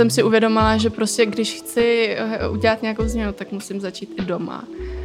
[0.00, 4.22] jsem si uvědomila, že prostě když chci eh, udělat nějakou změnu, tak musím začít i
[4.22, 4.64] doma.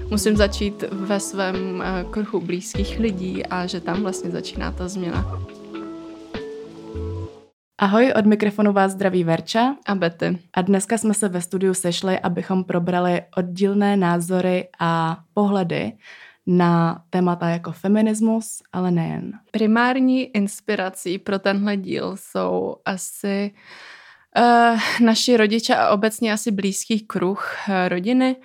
[0.09, 5.39] Musím začít ve svém eh, kruhu blízkých lidí a že tam vlastně začíná ta změna.
[7.77, 10.39] Ahoj, od mikrofonu vás zdraví Verča a Betty.
[10.53, 15.91] A dneska jsme se ve studiu sešli, abychom probrali oddílné názory a pohledy
[16.47, 19.31] na témata jako feminismus, ale nejen.
[19.51, 23.59] Primární inspirací pro tenhle díl jsou asi uh,
[24.99, 28.35] naši rodiče a obecně asi blízký kruh uh, rodiny,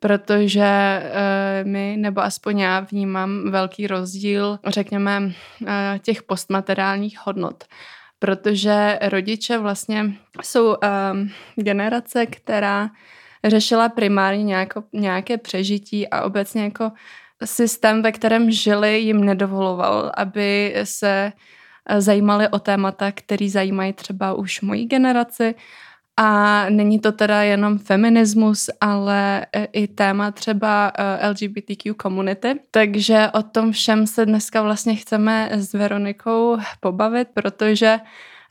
[0.00, 5.68] protože uh, my, nebo aspoň já vnímám velký rozdíl, řekněme, uh,
[6.02, 7.64] těch postmateriálních hodnot
[8.18, 10.76] protože rodiče vlastně jsou
[11.56, 12.90] generace, která
[13.44, 16.92] řešila primárně nějako, nějaké přežití a obecně jako
[17.44, 21.32] systém, ve kterém žili, jim nedovoloval, aby se eh,
[21.98, 25.54] zajímali o témata, které zajímají třeba už mojí generaci.
[26.16, 32.60] A není to teda jenom feminismus, ale eh, i téma třeba eh, LGBTQ komunity.
[32.70, 37.98] Takže o tom všem se dneska vlastně chceme s Veronikou pobavit, protože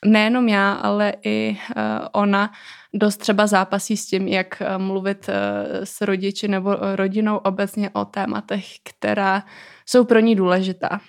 [0.04, 1.56] nejenom já, ale i
[2.12, 2.50] ona
[2.94, 5.30] dost třeba zápasí s tím, jak mluvit
[5.84, 9.42] s rodiči nebo rodinou obecně o tématech, která
[9.86, 11.00] jsou pro ní důležitá.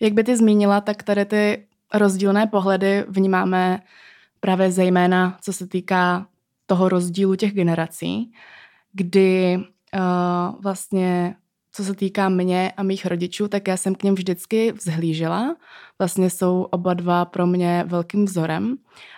[0.00, 3.82] Jak by ty zmínila, tak tady ty rozdílné pohledy vnímáme
[4.40, 6.26] právě zejména, co se týká
[6.66, 8.32] toho rozdílu těch generací,
[8.92, 11.34] kdy uh, vlastně
[11.72, 15.56] co se týká mě a mých rodičů, tak já jsem k něm vždycky vzhlížela.
[15.98, 18.76] Vlastně jsou oba dva pro mě velkým vzorem.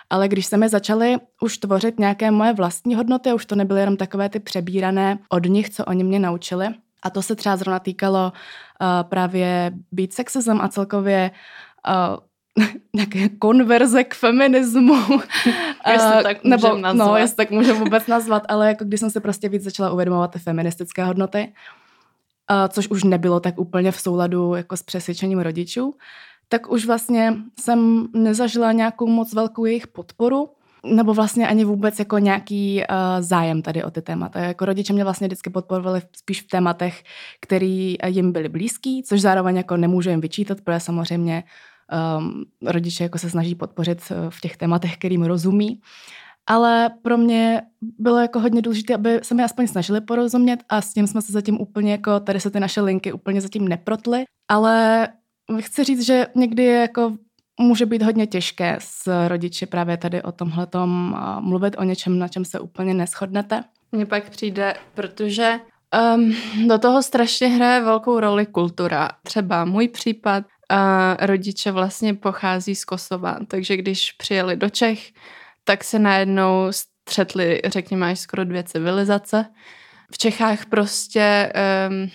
[0.09, 3.97] Ale když se mi začaly už tvořit nějaké moje vlastní hodnoty, už to nebyly jenom
[3.97, 6.67] takové ty přebírané od nich, co oni mě naučili,
[7.01, 8.33] a to se třeba zrovna týkalo
[8.81, 11.31] uh, právě být sexism a celkově
[11.87, 14.93] uh, nějaké konverze k feminismu.
[15.91, 17.07] jestli tak nebo, no, nazvat.
[17.07, 20.31] No, jestli tak můžu vůbec nazvat, ale jako když jsem se prostě víc začala uvědomovat
[20.31, 21.53] ty feministické hodnoty,
[22.69, 25.95] což už nebylo tak úplně v souladu jako s přesvědčením rodičů,
[26.49, 30.49] tak už vlastně jsem nezažila nějakou moc velkou jejich podporu,
[30.85, 34.39] nebo vlastně ani vůbec jako nějaký uh, zájem tady o ty témata.
[34.39, 37.03] Jako rodiče mě vlastně vždycky podporovali spíš v tématech,
[37.41, 41.43] který jim byly blízký, což zároveň jako nemůžu jim vyčítat, protože samozřejmě
[42.19, 45.81] um, rodiče jako se snaží podpořit eh, v těch tématech, kterým rozumí
[46.47, 50.93] ale pro mě bylo jako hodně důležité, aby se mi aspoň snažili porozumět a s
[50.93, 55.07] tím jsme se zatím úplně jako, tady se ty naše linky úplně zatím neprotly, ale
[55.59, 57.17] chci říct, že někdy je jako
[57.61, 62.45] může být hodně těžké s rodiči právě tady o tomhletom mluvit o něčem, na čem
[62.45, 63.63] se úplně neschodnete.
[63.91, 65.59] Mně pak přijde, protože
[66.15, 66.35] um,
[66.67, 69.09] do toho strašně hraje velkou roli kultura.
[69.23, 70.77] Třeba můj případ, uh,
[71.19, 75.11] rodiče vlastně pochází z Kosova, takže když přijeli do Čech,
[75.63, 79.45] tak se najednou střetly, řekněme, až skoro dvě civilizace.
[80.11, 81.53] V Čechách prostě
[81.89, 82.09] um,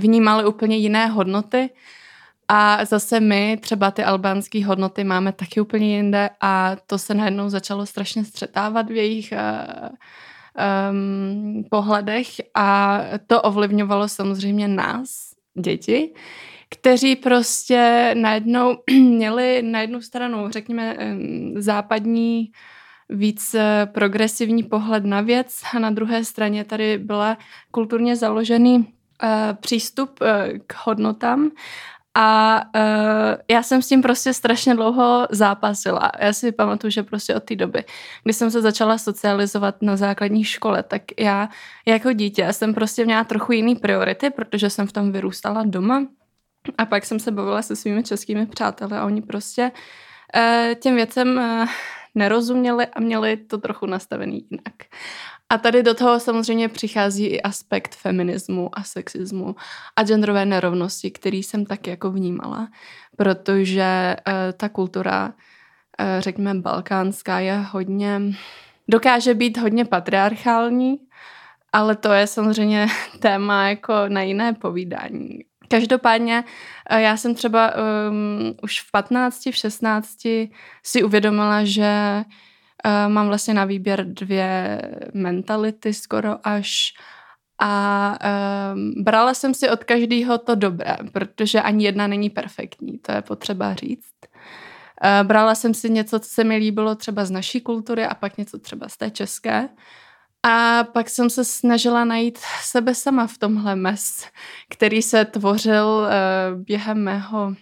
[0.00, 1.70] vnímali úplně jiné hodnoty
[2.52, 7.48] a zase my třeba ty albánské hodnoty máme taky úplně jinde a to se najednou
[7.48, 9.32] začalo strašně střetávat v jejich
[10.90, 15.10] um, pohledech a to ovlivňovalo samozřejmě nás,
[15.60, 16.14] děti,
[16.70, 20.96] kteří prostě najednou měli na jednu stranu, řekněme,
[21.56, 22.52] západní
[23.08, 27.38] víc eh, progresivní pohled na věc a na druhé straně tady byla
[27.70, 28.84] kulturně založený uh,
[29.60, 30.18] přístup
[30.66, 31.50] k hodnotám
[32.14, 36.12] a uh, já jsem s tím prostě strašně dlouho zápasila.
[36.20, 37.84] Já si pamatuju, že prostě od té doby,
[38.24, 41.48] kdy jsem se začala socializovat na základní škole, tak já
[41.86, 46.06] jako dítě jsem prostě měla trochu jiný priority, protože jsem v tom vyrůstala doma.
[46.78, 49.72] A pak jsem se bavila se svými českými přáteli a oni prostě
[50.36, 51.68] uh, těm věcem uh,
[52.14, 54.74] nerozuměli a měli to trochu nastavený jinak.
[55.50, 59.56] A tady do toho samozřejmě přichází i aspekt feminismu a sexismu
[59.96, 62.68] a genderové nerovnosti, který jsem taky jako vnímala,
[63.16, 68.20] protože uh, ta kultura, uh, řekněme, balkánská je hodně,
[68.88, 70.98] dokáže být hodně patriarchální,
[71.72, 72.86] ale to je samozřejmě
[73.18, 75.38] téma jako na jiné povídání.
[75.68, 76.44] Každopádně
[76.90, 80.16] eh, já jsem třeba um, už v 15, v 16
[80.82, 82.24] si uvědomila, že
[82.84, 84.82] uh, mám vlastně na výběr dvě
[85.14, 86.92] mentality skoro až
[87.62, 88.14] a
[88.74, 93.22] um, brala jsem si od každého to dobré, protože ani jedna není perfektní, to je
[93.22, 94.14] potřeba říct.
[95.04, 98.38] Uh, brala jsem si něco, co se mi líbilo třeba z naší kultury a pak
[98.38, 99.68] něco třeba z té české.
[100.42, 104.26] A pak jsem se snažila najít sebe sama v tomhle mes,
[104.68, 107.54] který se tvořil uh, během mého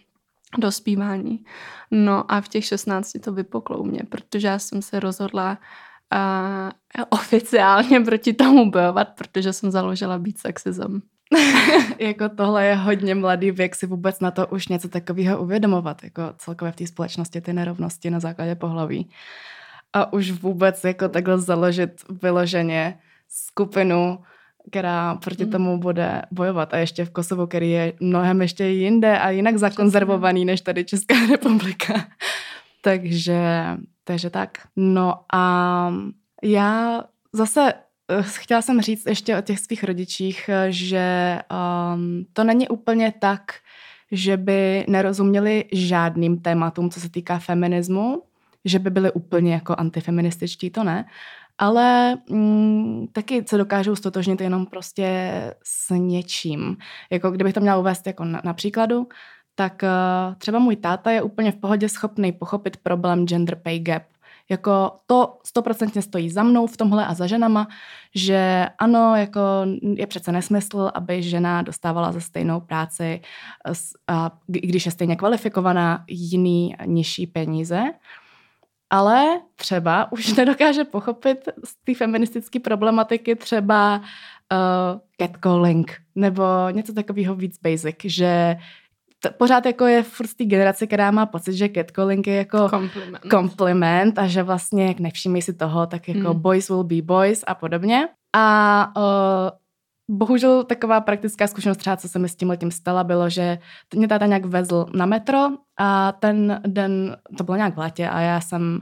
[0.59, 1.45] dospívání.
[1.91, 5.59] No a v těch 16 to vypoklo mě, protože já jsem se rozhodla
[6.15, 11.01] uh, oficiálně proti tomu bojovat, protože jsem založila být sexism.
[11.99, 16.23] jako tohle je hodně mladý věk si vůbec na to už něco takového uvědomovat, jako
[16.37, 19.11] celkově v té společnosti ty nerovnosti na základě pohlaví.
[19.93, 21.91] A už vůbec jako takhle založit
[22.23, 22.99] vyloženě
[23.29, 24.19] skupinu,
[24.71, 25.51] která proti mm.
[25.51, 26.75] tomu bude bojovat.
[26.75, 31.15] A ještě v Kosovu, který je mnohem ještě jinde a jinak zakonzervovaný než tady Česká
[31.31, 32.07] republika.
[32.81, 33.65] takže,
[34.05, 34.51] takže tak.
[34.77, 35.95] No a
[36.43, 37.73] já zase
[38.11, 41.39] Eh, chtěla jsem říct ještě o těch svých rodičích, eh, že
[41.95, 43.55] um, to není úplně tak,
[44.13, 48.23] že by nerozuměli žádným tématům, co se týká feminismu,
[48.65, 51.05] že by byli úplně jako antifeminističtí, to ne,
[51.59, 55.33] ale mm, taky se dokážou stotožnit jenom prostě
[55.63, 56.77] s něčím.
[57.11, 59.09] Jako kdybych to měla uvést jako na, na příkladu,
[59.55, 64.03] tak uh, třeba můj táta je úplně v pohodě schopný pochopit problém gender pay gap–
[64.51, 67.69] jako to stoprocentně stojí za mnou v tomhle a za ženama,
[68.15, 69.41] že ano, jako
[69.95, 73.21] je přece nesmysl, aby žena dostávala za stejnou práci,
[74.09, 77.83] a když je stejně kvalifikovaná, jiný nižší peníze.
[78.91, 84.01] Ale třeba už nedokáže pochopit z té feministické problematiky třeba
[84.53, 88.57] uh, catcalling nebo něco takového víc basic, že
[89.21, 93.25] to pořád jako je furt té generace, která má pocit, že catcalling je jako kompliment.
[93.31, 96.41] kompliment a že vlastně, jak nevšimí si toho, tak jako hmm.
[96.41, 98.09] boys will be boys a podobně.
[98.37, 99.59] A uh,
[100.09, 103.59] bohužel taková praktická zkušenost třeba, co se mi s tím letím stala, bylo, že
[103.95, 105.39] mě táta nějak vezl na metro
[105.79, 108.81] a ten den, to bylo nějak v létě a já jsem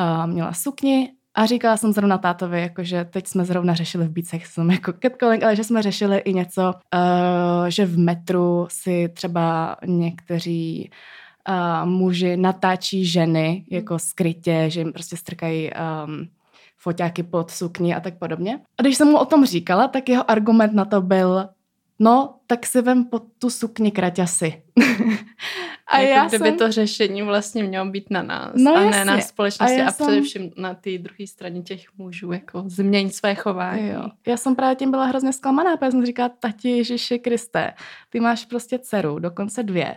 [0.00, 4.10] uh, měla sukni a říkala jsem zrovna tátovi, jako, že teď jsme zrovna řešili v
[4.10, 9.08] Beat jsem jako catcalling, ale že jsme řešili i něco, uh, že v metru si
[9.14, 10.90] třeba někteří
[11.48, 16.28] uh, muži natáčí ženy jako skrytě, že jim prostě strkají um,
[16.86, 18.60] foťáky pod sukni a tak podobně.
[18.78, 21.48] A když jsem mu o tom říkala, tak jeho argument na to byl,
[21.98, 24.62] no, tak si vem pod tu sukni kraťasy.
[25.86, 26.58] A jako já kdyby jsem...
[26.58, 29.04] to řešení vlastně mělo být na nás no, a jasně.
[29.04, 30.06] ne na společnosti a, a jsem...
[30.06, 33.88] především na té druhé straně těch mužů, jako změnit své chování.
[33.88, 34.02] Jo.
[34.26, 37.74] Já jsem právě tím byla hrozně zklamaná, protože jsem říkala, tati Ježiši Kriste,
[38.10, 39.96] ty máš prostě dceru, dokonce dvě.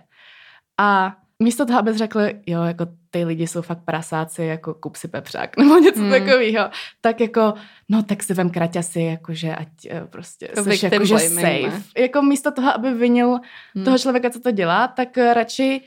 [0.78, 5.08] A místo toho, abys řekl, jo, jako ty lidi jsou fakt prasáci, jako kup si
[5.08, 6.12] pepřák nebo něco hmm.
[6.12, 6.70] takového,
[7.02, 7.54] tak jako,
[7.90, 11.82] no tak si vem kraťasy, jakože ať eh, prostě jako jsi jakože safe.
[11.98, 13.40] Jako místo toho, aby vinil
[13.76, 13.86] hmm.
[13.86, 15.82] toho člověka, co to dělá, tak radši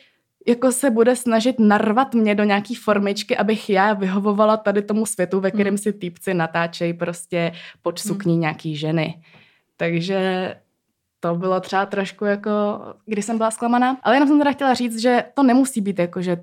[0.46, 5.40] jako se bude snažit narvat mě do nějaký formičky, abych já vyhovovala tady tomu světu,
[5.40, 5.78] ve kterém hmm.
[5.78, 7.52] si týpci natáčejí prostě
[7.82, 8.40] pod sukní hmm.
[8.40, 9.22] nějaký ženy.
[9.76, 10.54] Takže
[11.20, 12.50] to bylo třeba trošku jako,
[13.06, 13.98] když jsem byla zklamaná.
[14.02, 16.36] Ale jenom jsem teda chtěla říct, že to nemusí být jako, že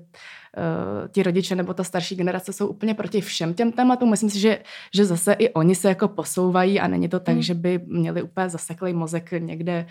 [1.12, 4.10] ti rodiče nebo ta starší generace jsou úplně proti všem těm tématům.
[4.10, 4.62] Myslím si, že,
[4.94, 7.42] že zase i oni se jako posouvají a není to tak, hmm.
[7.42, 9.86] že by měli úplně zaseklý mozek někde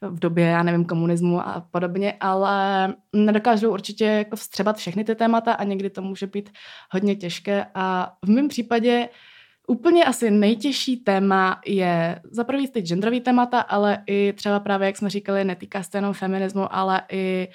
[0.00, 5.52] v době, já nevím, komunismu a podobně, ale nedokážou určitě jako vstřebat všechny ty témata
[5.52, 6.50] a někdy to může být
[6.90, 9.08] hodně těžké a v mém případě
[9.66, 14.96] Úplně asi nejtěžší téma je za prvý ty genderový témata, ale i třeba právě, jak
[14.96, 17.48] jsme říkali, netýká se jenom feminismu, ale i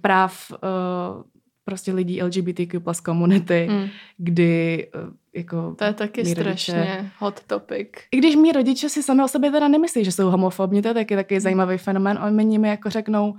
[0.00, 1.22] práv uh,
[1.70, 3.88] prostě lidí LGBTQ plus komunity, mm.
[4.16, 5.74] kdy uh, jako...
[5.78, 7.88] To je taky strašně rodiče, hot topic.
[8.12, 10.94] I když mý rodiče si sami o sobě teda nemyslí, že jsou homofobní, to je
[10.94, 12.18] taky taky zajímavý fenomén.
[12.24, 13.34] Oni mi jako řeknou,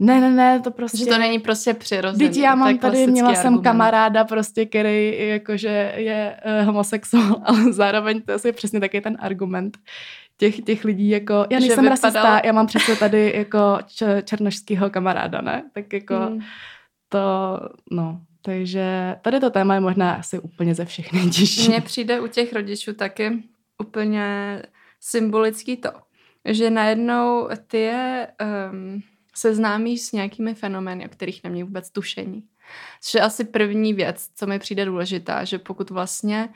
[0.00, 0.98] ne, ne, ne, to prostě...
[0.98, 2.28] Že to není prostě přirozené.
[2.28, 3.42] Teď já mám tady, měla argument.
[3.42, 9.16] jsem kamaráda prostě, který jakože je uh, homosexuál, ale zároveň to je přesně taky ten
[9.20, 9.78] argument
[10.36, 11.90] těch, těch lidí, jako, já nejsem vypadal...
[11.90, 14.22] rasista, já mám přece tady jako č-
[14.90, 15.62] kamaráda, ne?
[15.72, 16.40] Tak jako hmm.
[17.14, 21.68] To, no, takže tady to téma je možná asi úplně ze všech nejtěžší.
[21.68, 23.42] Mně přijde u těch rodičů taky
[23.78, 24.62] úplně
[25.00, 25.90] symbolický to,
[26.44, 28.28] že najednou ty je
[28.72, 29.02] um,
[29.34, 32.42] seznámíš s nějakými fenomény, o kterých nemějí vůbec tušení.
[33.00, 36.48] Což je asi první věc, co mi přijde důležitá, že pokud vlastně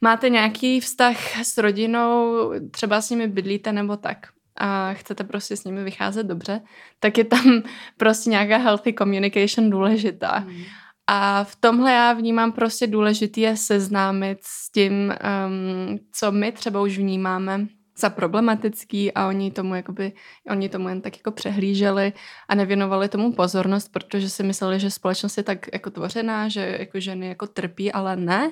[0.00, 4.26] máte nějaký vztah s rodinou, třeba s nimi bydlíte nebo tak,
[4.58, 6.60] a chcete prostě s nimi vycházet dobře,
[7.00, 7.62] tak je tam
[7.96, 10.44] prostě nějaká healthy communication důležitá.
[10.46, 10.62] Mm.
[11.06, 15.14] A v tomhle já vnímám prostě důležitý je seznámit s tím,
[15.46, 20.12] um, co my třeba už vnímáme za problematický a oni tomu, jakoby,
[20.50, 22.12] oni tomu jen tak jako přehlíželi
[22.48, 27.00] a nevěnovali tomu pozornost, protože si mysleli, že společnost je tak jako tvořená, že jako
[27.00, 28.46] ženy jako trpí, ale ne.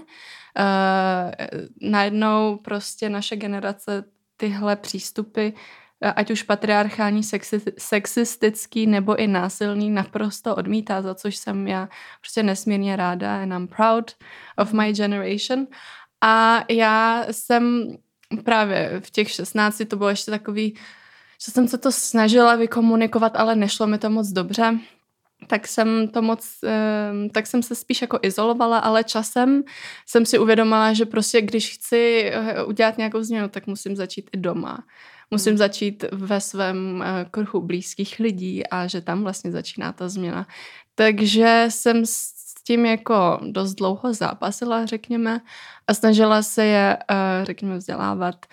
[0.58, 4.04] Uh, najednou prostě naše generace
[4.36, 5.48] tyhle přístupy
[6.02, 11.88] ať už patriarchální, sexi, sexistický nebo i násilný, naprosto odmítá, za což jsem já
[12.20, 14.12] prostě nesmírně ráda and I'm proud
[14.58, 15.66] of my generation.
[16.20, 17.96] A já jsem
[18.44, 20.74] právě v těch 16 to bylo ještě takový,
[21.44, 24.78] že jsem se to snažila vykomunikovat, ale nešlo mi to moc dobře
[25.46, 26.48] tak jsem to moc,
[27.32, 29.62] tak jsem se spíš jako izolovala, ale časem
[30.06, 34.36] jsem si uvědomila, že prostě když chci eh, udělat nějakou změnu, tak musím začít i
[34.36, 34.84] doma.
[35.30, 35.58] Musím hmm.
[35.58, 40.46] začít ve svém eh, kruhu blízkých lidí a že tam vlastně začíná ta změna.
[40.94, 42.32] Takže jsem s
[42.64, 45.40] tím jako dost dlouho zápasila, řekněme,
[45.86, 48.46] a snažila se je, eh, řekněme, vzdělávat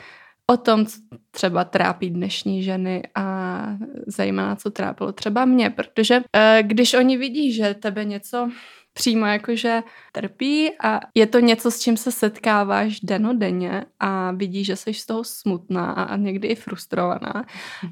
[0.49, 0.99] o tom, co
[1.31, 3.65] třeba trápí dnešní ženy a
[4.07, 8.49] zajímá, co trápilo třeba mě, protože eh, když oni vidí, že tebe něco
[8.93, 14.75] přímo jakože trpí a je to něco, s čím se setkáváš denodenně a vidíš, že
[14.75, 17.45] jsi z toho smutná a někdy i frustrovaná,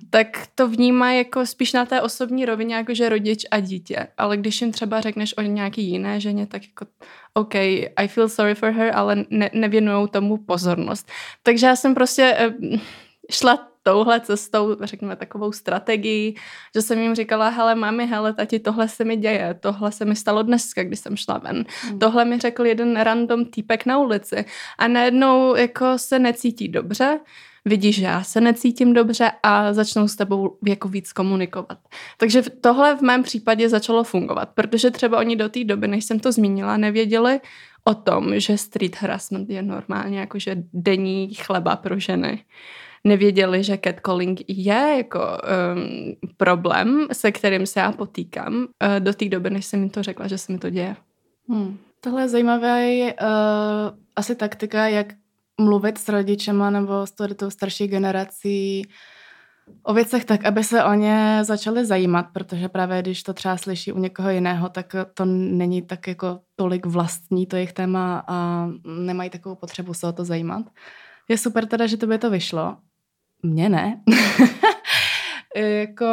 [0.09, 4.07] tak to vnímá jako spíš na té osobní rovině jakože rodič a dítě.
[4.17, 6.85] Ale když jim třeba řekneš o nějaký jiné ženě, tak jako
[7.33, 11.09] OK, I feel sorry for her, ale ne, nevěnují tomu pozornost.
[11.43, 12.77] Takže já jsem prostě eh,
[13.31, 16.35] šla touhle cestou, řekněme, takovou strategii,
[16.75, 20.15] že jsem jim říkala, hele mami, hele tati, tohle se mi děje, tohle se mi
[20.15, 21.65] stalo dneska, když jsem šla ven.
[21.91, 21.99] Mm.
[21.99, 24.45] Tohle mi řekl jeden random týpek na ulici
[24.77, 27.19] a najednou jako se necítí dobře,
[27.65, 31.77] vidí, že já se necítím dobře a začnou s tebou jako víc komunikovat.
[32.17, 36.19] Takže tohle v mém případě začalo fungovat, protože třeba oni do té doby, než jsem
[36.19, 37.39] to zmínila, nevěděli
[37.83, 42.43] o tom, že street harassment je normálně jakože denní chleba pro ženy
[43.03, 49.29] nevěděli, že catcalling je jako um, problém, se kterým se já potýkám uh, do té
[49.29, 50.95] doby, než jsem mi to řekla, že se mi to děje.
[51.49, 51.77] Hmm.
[52.01, 53.07] Tohle je zajímavé, uh,
[54.15, 55.13] asi taktika, jak
[55.61, 58.87] mluvit s rodičema nebo s tou starší generací
[59.83, 63.91] o věcech tak, aby se o ně začali zajímat, protože právě když to třeba slyší
[63.91, 69.29] u někoho jiného, tak to není tak jako tolik vlastní to jejich téma a nemají
[69.29, 70.65] takovou potřebu se o to zajímat.
[71.27, 72.77] Je super teda, že to by to vyšlo.
[73.43, 74.01] Mně ne.
[75.55, 76.05] jako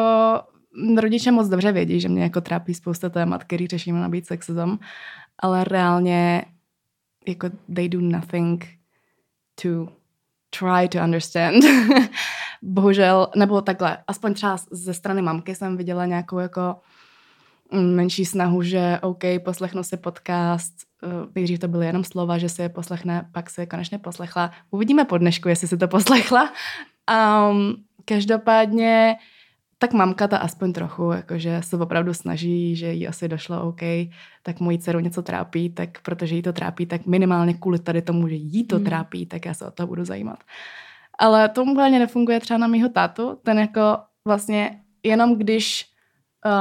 [0.97, 4.79] rodiče moc dobře vědí, že mě jako trápí spousta témat, který řešíme na být sexism,
[5.39, 6.45] ale reálně
[7.27, 8.69] jako they do nothing
[9.63, 9.89] to
[10.59, 11.65] try to understand.
[12.63, 16.77] Bohužel, nebo takhle, aspoň třeba ze strany mamky jsem viděla nějakou jako
[17.75, 22.63] menší snahu, že OK, poslechnu si podcast, uh, nejdřív to byly jenom slova, že si
[22.63, 24.51] je poslechne, pak se je konečně poslechla.
[24.71, 26.51] Uvidíme po dnešku, jestli si to poslechla,
[27.11, 29.17] Um, každopádně
[29.79, 33.81] tak mamka ta aspoň trochu, jakože se opravdu snaží, že jí asi došlo OK,
[34.43, 38.29] tak mojí dceru něco trápí, tak protože jí to trápí, tak minimálně kvůli tady tomu,
[38.29, 38.85] že jí to hmm.
[38.85, 40.39] trápí, tak já se o to budu zajímat.
[41.19, 45.87] Ale to úplně nefunguje třeba na mýho tátu, ten jako vlastně jenom když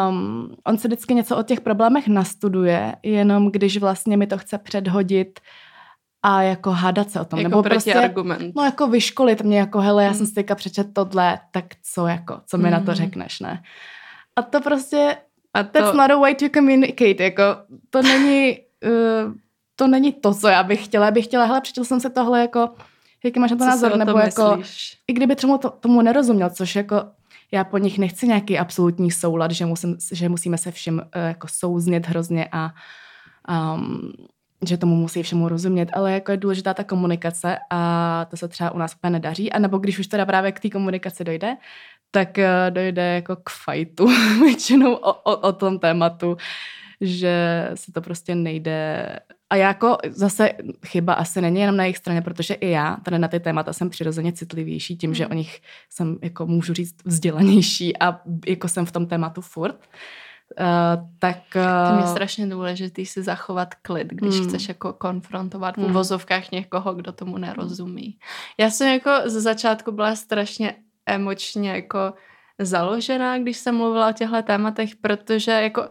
[0.10, 4.58] um, on se vždycky něco o těch problémech nastuduje, jenom když vlastně mi to chce
[4.58, 5.40] předhodit
[6.24, 7.40] a jako hádat se o tom.
[7.40, 8.56] Jako nebo prostě, argument.
[8.56, 10.16] No jako vyškolit mě, jako hele, já mm.
[10.16, 12.72] jsem si teďka přečet tohle, tak co jako, co mi mm.
[12.72, 12.96] na to hmm.
[12.96, 13.64] řekneš, ne?
[14.36, 15.18] A to prostě,
[15.54, 15.70] a to...
[15.70, 17.44] that's not a way to communicate, jako
[17.90, 19.34] to není, uh,
[19.76, 21.06] to není to, co já bych chtěla.
[21.06, 22.70] Já bych chtěla, hele, přečetl jsem se tohle, jako,
[23.24, 24.98] jaký máš na to co názor, nebo jako, myslíš?
[25.08, 27.04] i kdyby třeba to, tomu nerozuměl, což jako
[27.54, 31.48] já po nich nechci nějaký absolutní soulad, že, musím, že musíme se všem uh, jako
[31.48, 32.74] souznět hrozně a
[33.76, 34.12] um,
[34.68, 38.72] že tomu musí všemu rozumět, ale jako je důležitá ta komunikace a to se třeba
[38.72, 39.52] u nás úplně nedaří.
[39.52, 41.58] A nebo když už teda právě k té komunikaci dojde,
[42.12, 44.08] tak eh, dojde jako k fajtu
[44.40, 46.38] většinou o, o, o tom tématu,
[47.02, 49.06] že se to prostě nejde.
[49.54, 50.52] A já jako zase
[50.86, 53.90] chyba asi není jenom na jejich straně, protože i já tady na ty témata jsem
[53.90, 55.14] přirozeně citlivější tím, mm.
[55.14, 59.76] že o nich jsem jako můžu říct vzdělanější a jako jsem v tom tématu furt.
[60.60, 61.38] Uh, tak...
[61.56, 64.48] Uh, to je strašně důležité si zachovat klid, když hmm.
[64.48, 65.90] chceš jako konfrontovat v hmm.
[65.90, 68.18] uvozovkách někoho, kdo tomu nerozumí.
[68.58, 72.14] Já jsem jako ze začátku byla strašně emočně jako
[72.60, 75.90] založená, když jsem mluvila o těchto tématech, protože jako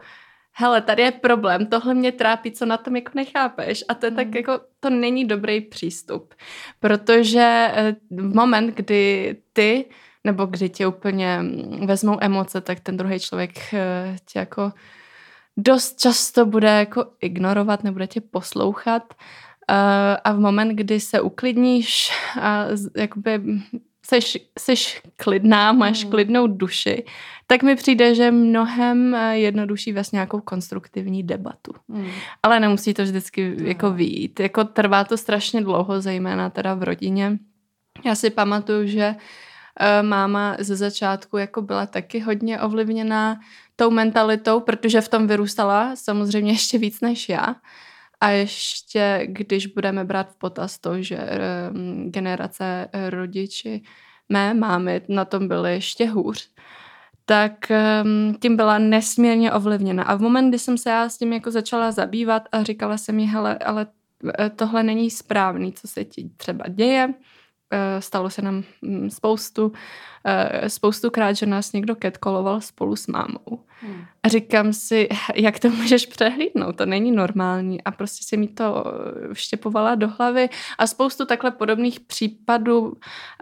[0.52, 3.84] hele, tady je problém, tohle mě trápí, co na tom jako nechápeš.
[3.88, 4.16] A to je hmm.
[4.16, 6.34] tak jako, to není dobrý přístup.
[6.80, 9.84] Protože eh, v moment, kdy ty
[10.24, 11.40] nebo kdy tě úplně
[11.86, 14.72] vezmou emoce, tak ten druhý člověk eh, tě jako
[15.56, 19.14] dost často bude jako ignorovat, nebude tě poslouchat
[19.70, 22.66] eh, a v moment, kdy se uklidníš a
[22.96, 23.40] jakoby
[24.06, 26.10] seš, seš klidná, máš mm.
[26.10, 27.04] klidnou duši,
[27.46, 31.72] tak mi přijde, že mnohem eh, jednodušší vést nějakou konstruktivní debatu.
[31.88, 32.06] Mm.
[32.42, 33.66] Ale nemusí to vždycky no.
[33.68, 34.40] jako výjít.
[34.40, 37.38] Jako trvá to strašně dlouho, zejména teda v rodině.
[38.04, 43.40] Já si pamatuju, že uh, máma ze začátku jako byla taky hodně ovlivněná
[43.76, 47.56] tou mentalitou, protože v tom vyrůstala samozřejmě ještě víc než já.
[48.22, 51.18] A ještě, když budeme brát v potaz to, že
[51.74, 53.82] um, generace rodiči
[54.28, 56.50] mé mámy na tom byly ještě hůř,
[57.24, 57.52] tak
[58.04, 60.02] um, tím byla nesmírně ovlivněna.
[60.02, 63.16] A v moment, kdy jsem se já s tím jako začala zabývat a říkala jsem
[63.16, 63.86] mi, hele, ale
[64.38, 67.31] eh, tohle není správný, co se ti třeba děje, Eh,
[68.00, 69.72] stalo se nám mm, spoustu,
[70.24, 73.64] eh, spoustu krát, že nás někdo ketkoloval spolu s mámou.
[73.80, 74.04] Hmm.
[74.22, 77.84] A říkám si, jak to můžeš přehlídnout, to není normální.
[77.84, 78.84] A prostě si mi to
[79.32, 80.48] vštěpovala do hlavy.
[80.78, 82.94] A spoustu takhle podobných případů,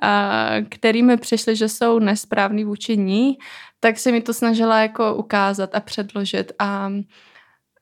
[0.03, 3.39] eh, kterými přišly, že jsou nesprávný vůči ní,
[3.81, 6.53] tak se mi to snažila jako ukázat a předložit.
[6.59, 6.91] A,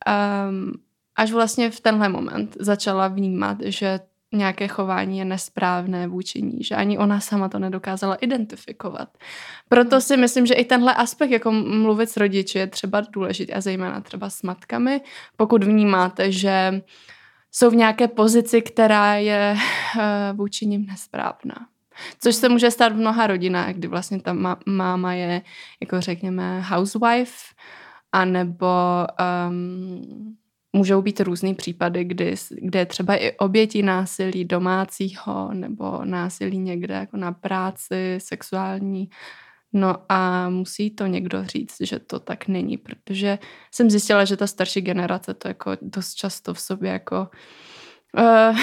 [0.07, 0.49] a
[1.19, 4.01] až vlastně v tenhle moment začala vnímat, že
[4.33, 9.09] nějaké chování je nesprávné vůči ní, že ani ona sama to nedokázala identifikovat.
[9.69, 13.61] Proto si myslím, že i tenhle aspekt, jako mluvit s rodiči, je třeba důležitý a
[13.61, 15.01] zejména třeba s matkami,
[15.37, 16.83] pokud vnímáte, že
[17.53, 19.57] jsou v nějaké pozici, která je
[20.01, 21.67] eh, vůči ním nesprávná.
[22.21, 25.43] Což se může stát v mnoha rodinách, kdy vlastně ta máma je,
[25.81, 27.55] jako řekněme, housewife,
[28.13, 28.67] anebo
[29.49, 30.37] um,
[30.73, 37.17] můžou být různý případy, kdy, kde třeba i oběti násilí domácího nebo násilí někde jako
[37.17, 39.11] na práci, sexuální.
[39.73, 43.39] No a musí to někdo říct, že to tak není, protože
[43.75, 47.29] jsem zjistila, že ta starší generace to jako dost často v sobě jako
[48.19, 48.59] uh,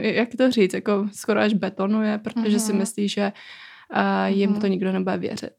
[0.00, 2.66] jak to říct, jako skoro až betonuje, protože uh-huh.
[2.66, 2.78] si mhm.
[2.80, 3.32] myslí, že
[3.94, 4.60] uh, jim uh-huh.
[4.60, 5.56] to nikdo nebude věřit.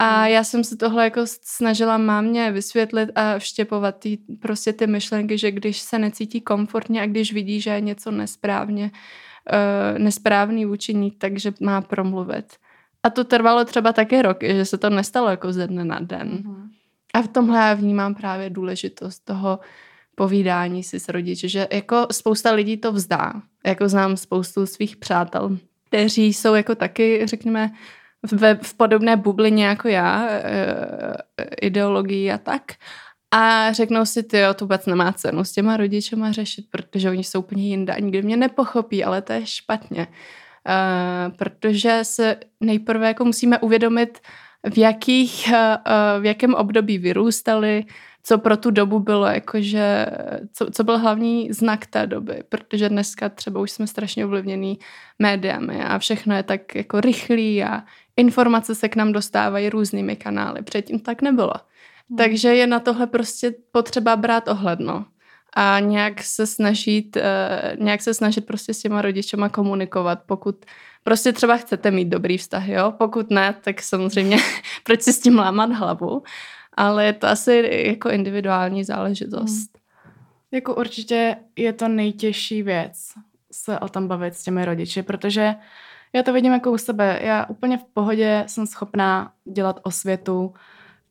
[0.00, 0.32] A hmm.
[0.32, 5.50] já jsem se tohle jako snažila mámě vysvětlit a vštěpovat tý, prostě ty myšlenky, že
[5.50, 8.90] když se necítí komfortně a když vidí, že je něco nesprávně,
[9.52, 12.46] uh, nesprávný vůči ní, takže má promluvit.
[13.02, 16.28] A to trvalo třeba taky rok, že se to nestalo jako ze dne na den.
[16.28, 16.68] Mm-hmm.
[17.14, 19.58] A v tomhle já vnímám právě důležitost toho
[20.14, 23.32] povídání si s rodiči, že jako spousta lidí to vzdá.
[23.66, 27.70] Jako znám spoustu svých přátel, kteří jsou jako taky, řekněme,
[28.32, 30.44] ve, v podobné bublině jako já, e,
[31.60, 32.62] ideologii a tak.
[33.30, 37.38] A řeknou si, ty to vůbec nemá cenu s těma rodičema řešit, protože oni jsou
[37.38, 40.06] úplně jinde a nikdy mě nepochopí, ale to je špatně.
[40.68, 44.18] E, protože se nejprve jako musíme uvědomit,
[44.70, 45.78] v, jakých, e,
[46.20, 47.84] v jakém období vyrůstali,
[48.22, 50.06] co pro tu dobu bylo, jakože,
[50.52, 54.78] co, co byl hlavní znak té doby, protože dneska třeba už jsme strašně ovlivněný
[55.18, 57.82] médiami a všechno je tak jako rychlý a
[58.20, 60.62] informace se k nám dostávají různými kanály.
[60.62, 61.52] Předtím tak nebylo.
[62.08, 62.16] Hmm.
[62.16, 65.04] Takže je na tohle prostě potřeba brát ohledno
[65.56, 67.22] a nějak se snažit, uh,
[67.84, 70.64] nějak se snažit prostě s těma rodičema komunikovat, pokud
[71.02, 72.92] prostě třeba chcete mít dobrý vztah, jo?
[72.98, 74.36] Pokud ne, tak samozřejmě
[74.84, 76.22] proč si s tím lámat hlavu,
[76.74, 79.70] ale je to asi jako individuální záležitost.
[79.74, 80.14] Hmm.
[80.52, 83.12] Jako určitě je to nejtěžší věc
[83.52, 85.54] se o tom bavit s těmi rodiči, protože
[86.12, 87.18] já to vidím jako u sebe.
[87.22, 90.54] Já úplně v pohodě jsem schopná dělat osvětu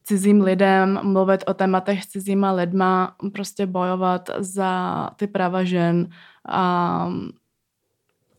[0.03, 6.09] cizím lidem, mluvit o tématech s cizíma lidma, prostě bojovat za ty práva žen.
[6.49, 7.09] A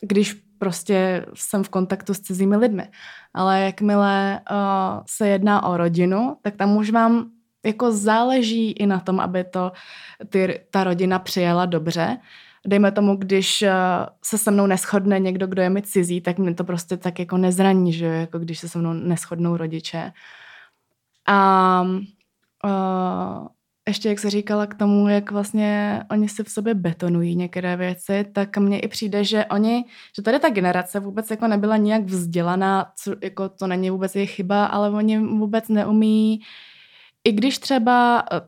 [0.00, 2.88] když prostě jsem v kontaktu s cizími lidmi.
[3.34, 7.30] Ale jakmile uh, se jedná o rodinu, tak tam už vám
[7.64, 9.72] jako záleží i na tom, aby to
[10.28, 12.18] ty, ta rodina přijela dobře
[12.66, 13.72] dejme tomu, když eh,
[14.24, 17.36] se se mnou neschodne někdo, kdo je mi cizí, tak mě to prostě tak jako
[17.36, 20.12] nezraní, že jako když se se mnou neschodnou rodiče.
[21.26, 21.82] A
[22.64, 23.46] uh,
[23.88, 28.26] ještě jak se říkala k tomu, jak vlastně oni si v sobě betonují některé věci,
[28.32, 29.84] tak mně i přijde, že oni,
[30.16, 34.30] že tady ta generace vůbec jako nebyla nijak vzdělaná, co, jako to není vůbec jejich
[34.30, 36.40] chyba, ale oni vůbec neumí,
[37.24, 38.40] i když třeba eh,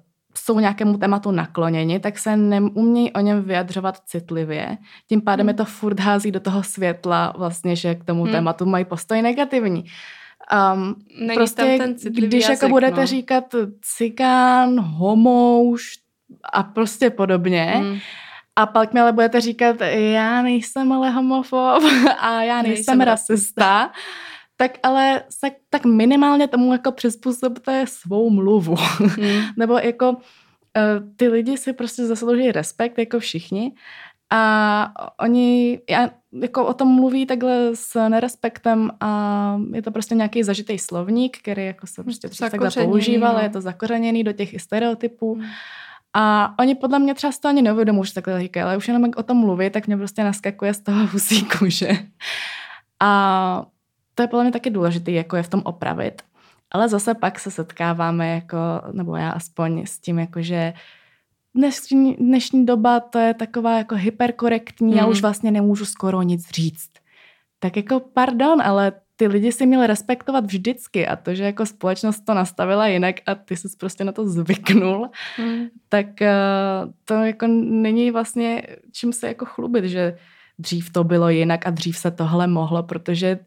[0.44, 4.78] jsou nějakému tématu nakloněni, tak se neumějí o něm vyjadřovat citlivě.
[5.08, 5.48] Tím pádem hmm.
[5.48, 8.32] je to furt hází do toho světla, vlastně, že k tomu hmm.
[8.32, 9.84] tématu mají postoj negativní.
[10.74, 13.06] Um, Není prostě, tam ten když jazyk, jako budete no.
[13.06, 13.44] říkat
[13.82, 15.82] cikán, homouš
[16.52, 17.98] a prostě podobně, hmm.
[18.56, 21.82] a pak mi ale budete říkat, já nejsem ale homofob
[22.18, 23.90] a já nejsem, nejsem rasista,
[24.62, 28.74] tak ale tak, tak minimálně tomu jako přizpůsobte svou mluvu.
[28.74, 29.42] Hmm.
[29.56, 30.18] Nebo jako uh,
[31.16, 33.72] ty lidi si prostě zaslouží respekt jako všichni
[34.30, 36.10] A oni já,
[36.42, 41.66] jako o tom mluví takhle s nerespektem a je to prostě nějaký zažitý slovník, který
[41.66, 43.40] jako se prostě takhle používal, no.
[43.40, 45.34] je to zakořeněný do těch stereotypů.
[45.34, 45.44] Hmm.
[46.14, 49.16] A oni podle mě třeba to ani neuvědomují, že takhle říkají, ale už jenom jak
[49.16, 51.90] o tom mluví, tak mě prostě naskakuje z toho husí kůže.
[53.00, 53.71] A
[54.14, 56.22] to je podle mě taky důležité, jako je v tom opravit.
[56.70, 58.56] Ale zase pak se setkáváme, jako,
[58.92, 60.72] nebo já aspoň s tím, jako že
[61.54, 64.98] dnešní, dnešní doba to je taková jako hyperkorektní, hmm.
[64.98, 66.90] já už vlastně nemůžu skoro nic říct.
[67.58, 72.20] Tak jako pardon, ale ty lidi si měli respektovat vždycky a to, že jako společnost
[72.20, 75.66] to nastavila jinak a ty jsi prostě na to zvyknul, hmm.
[75.88, 80.16] tak uh, to jako není vlastně čím se jako chlubit, že
[80.58, 83.38] dřív to bylo jinak a dřív se tohle mohlo, protože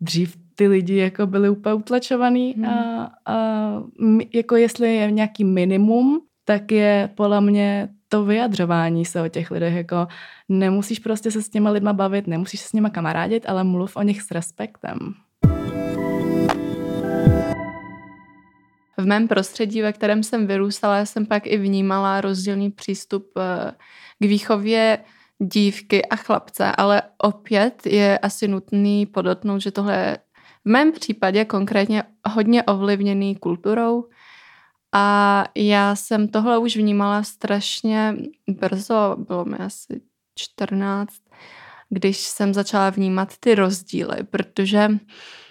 [0.00, 2.64] dřív ty lidi jako byli úplně utlačovaný hmm.
[2.64, 3.36] a, a
[4.34, 9.74] jako jestli je nějaký minimum, tak je podle mě to vyjadřování se o těch lidech,
[9.74, 10.06] jako
[10.48, 14.02] nemusíš prostě se s těma lidma bavit, nemusíš se s nima kamarádit, ale mluv o
[14.02, 14.98] nich s respektem.
[18.98, 23.72] V mém prostředí, ve kterém jsem vyrůstala, jsem pak i vnímala rozdílný přístup eh,
[24.18, 24.98] k výchově
[25.38, 30.18] dívky a chlapce, ale opět je asi nutný podotnout, že tohle je
[30.64, 34.04] v mém případě konkrétně hodně ovlivněný kulturou,
[34.92, 38.16] a já jsem tohle už vnímala strašně
[38.48, 40.00] brzo, bylo mi asi
[40.34, 41.12] 14,
[41.90, 44.88] když jsem začala vnímat ty rozdíly, protože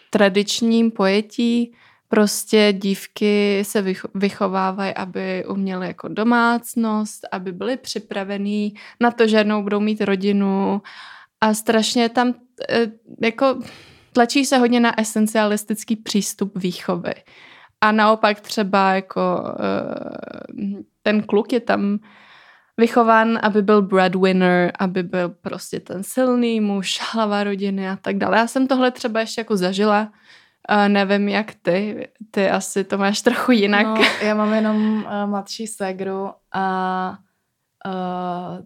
[0.10, 1.74] tradičním pojetí
[2.08, 9.64] prostě dívky se vychovávají, aby uměly jako domácnost, aby byly připravený na to, že jednou
[9.64, 10.82] budou mít rodinu
[11.42, 12.34] a strašně tam
[12.70, 12.92] eh,
[13.22, 13.60] jako
[14.14, 17.14] tlačí se hodně na esencialistický přístup výchovy.
[17.82, 22.00] A naopak třeba jako uh, ten kluk je tam
[22.78, 28.38] vychován, aby byl breadwinner, aby byl prostě ten silný muž, hlava rodiny a tak dále.
[28.38, 30.12] Já jsem tohle třeba ještě jako zažila,
[30.72, 33.86] uh, nevím jak ty, ty asi to máš trochu jinak.
[33.86, 37.18] No, já mám jenom uh, mladší segru a
[37.86, 38.66] uh,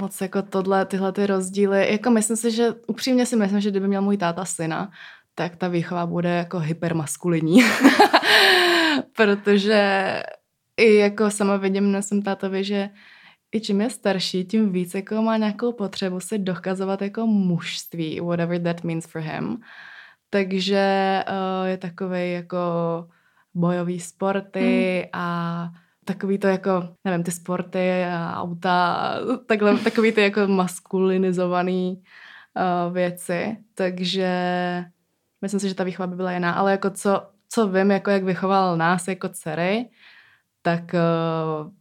[0.00, 3.88] moc jako tohle, tyhle ty rozdíly, jako myslím si, že upřímně si myslím, že kdyby
[3.88, 4.90] měl můj táta syna,
[5.34, 7.60] tak ta výchova bude jako hypermaskulinní.
[9.16, 10.22] Protože
[10.76, 12.90] i jako sama vidím na svém tátovi, že
[13.52, 18.62] i čím je starší, tím víc jako má nějakou potřebu se dokazovat jako mužství, whatever
[18.62, 19.58] that means for him.
[20.30, 22.58] Takže uh, je takový jako
[23.54, 25.22] bojový sporty hmm.
[25.22, 25.68] a
[26.04, 29.14] takový to jako, nevím, ty sporty a auta,
[29.46, 32.02] takhle, takový ty jako maskulinizovaný
[32.56, 33.56] uh, věci.
[33.74, 34.34] Takže
[35.42, 38.24] Myslím si, že ta výchova by byla jiná, ale jako co, co vím, jako jak
[38.24, 39.90] vychoval nás jako dcery,
[40.62, 41.72] tak uh,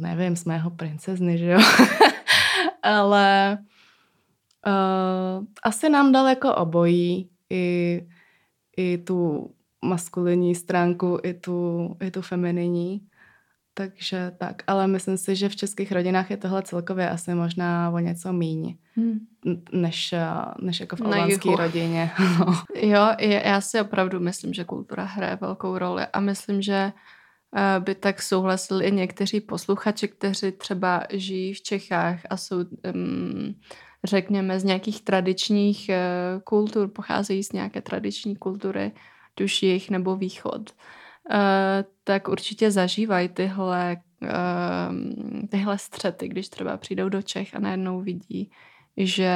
[0.00, 1.60] nevím, jsme jeho princezny, že jo?
[2.82, 3.58] ale
[4.66, 8.02] uh, asi nám dal jako obojí i,
[8.76, 9.50] i tu
[9.84, 13.00] maskulinní stránku, i tu, i tu femininní.
[13.78, 17.98] Takže tak, ale myslím si, že v českých rodinách je tohle celkově asi možná o
[17.98, 19.26] něco míň, hmm.
[19.72, 20.14] než,
[20.62, 22.10] než jako v albánské rodině.
[22.38, 22.46] No.
[22.88, 26.92] jo, já si opravdu myslím, že kultura hraje velkou roli a myslím, že
[27.56, 32.56] eh, by tak souhlasili i někteří posluchači, kteří třeba žijí v Čechách a jsou,
[32.94, 33.54] um,
[34.06, 38.92] řekněme, z nějakých tradičních uh, kultur, pocházejí z nějaké tradiční kultury,
[39.44, 40.70] už jich nebo východ.
[41.30, 41.38] Uh,
[42.04, 48.50] tak určitě zažívají tyhle, uh, tyhle střety, když třeba přijdou do Čech a najednou vidí,
[48.96, 49.32] že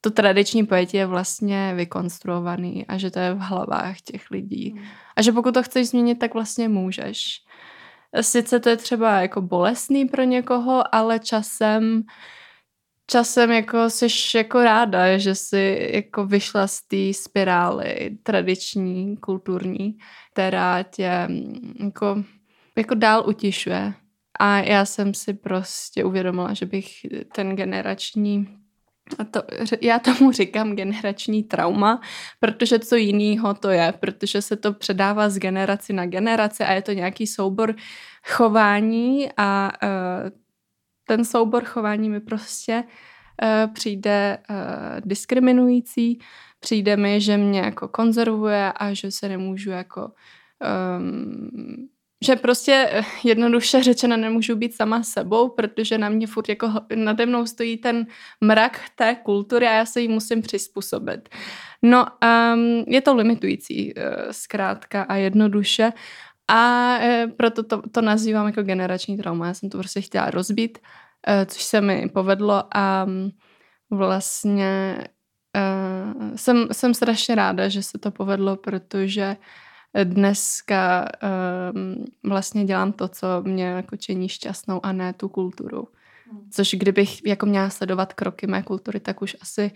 [0.00, 4.70] to tradiční pojetí je vlastně vykonstruovaný a že to je v hlavách těch lidí.
[4.70, 4.84] Hmm.
[5.16, 7.42] A že pokud to chceš změnit, tak vlastně můžeš.
[8.20, 12.02] Sice to je třeba jako bolestný pro někoho, ale časem
[13.06, 19.98] časem jako jsi jako ráda, že jsi jako vyšla z té spirály tradiční, kulturní,
[20.32, 22.24] která tě mm, jako,
[22.76, 23.94] jako dál utišuje.
[24.40, 26.88] A já jsem si prostě uvědomila, že bych
[27.34, 28.48] ten generační
[29.18, 29.42] a to,
[29.80, 32.00] já tomu říkám generační trauma,
[32.40, 36.82] protože co jiného to je, protože se to předává z generaci na generaci a je
[36.82, 37.74] to nějaký soubor
[38.24, 40.30] chování a uh,
[41.06, 42.84] ten soubor chování mi prostě
[43.42, 44.56] uh, přijde uh,
[45.08, 46.18] diskriminující,
[46.60, 50.10] přijde mi, že mě jako konzervuje a že se nemůžu jako
[50.98, 51.88] um,
[52.24, 57.26] že prostě eh, jednoduše řečeno nemůžu být sama sebou, protože na mě furt jako nade
[57.26, 58.06] mnou stojí ten
[58.40, 61.28] mrak té kultury a já se jí musím přizpůsobit.
[61.82, 62.06] No,
[62.54, 63.94] um, je to limitující
[64.30, 65.92] zkrátka a jednoduše
[66.48, 69.46] a uh, proto to, to nazývám jako generační trauma.
[69.46, 70.78] Já jsem to prostě chtěla rozbít
[71.46, 73.30] což se mi povedlo a mm,
[73.90, 74.98] vlastně
[75.56, 79.36] uh, jsem, jsem strašně ráda, že se to povedlo, protože
[80.04, 81.08] dneska
[81.74, 85.88] um, vlastně dělám to, co mě jako činí šťastnou a ne tu kulturu.
[86.30, 86.50] Hmm.
[86.50, 89.70] Což kdybych jako měla sledovat kroky mé kultury, tak už asi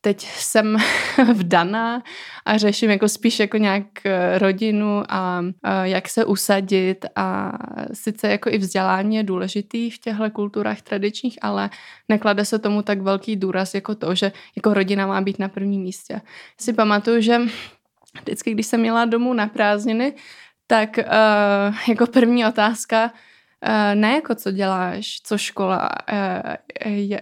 [0.00, 0.76] teď jsem
[1.32, 2.02] vdaná
[2.46, 7.52] a řeším jako spíš jako nějak eh, rodinu a, a jak se usadit a
[7.92, 11.70] sice jako i vzdělání je důležitý v těchto kulturách tradičních, ale
[12.08, 15.82] neklade se tomu tak velký důraz jako to, že jako rodina má být na prvním
[15.82, 16.20] místě.
[16.60, 17.38] Si pamatuju, že
[18.20, 20.14] vždycky, když jsem měla domů na prázdniny,
[20.66, 23.12] tak uh, jako první otázka,
[23.94, 25.90] ne jako co děláš, co škola,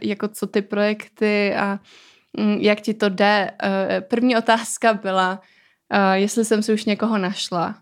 [0.02, 1.78] jako co ty projekty a
[2.58, 3.50] jak ti to jde.
[3.64, 3.70] Uh,
[4.00, 5.40] první otázka byla,
[5.94, 7.74] uh, jestli jsem si už někoho našla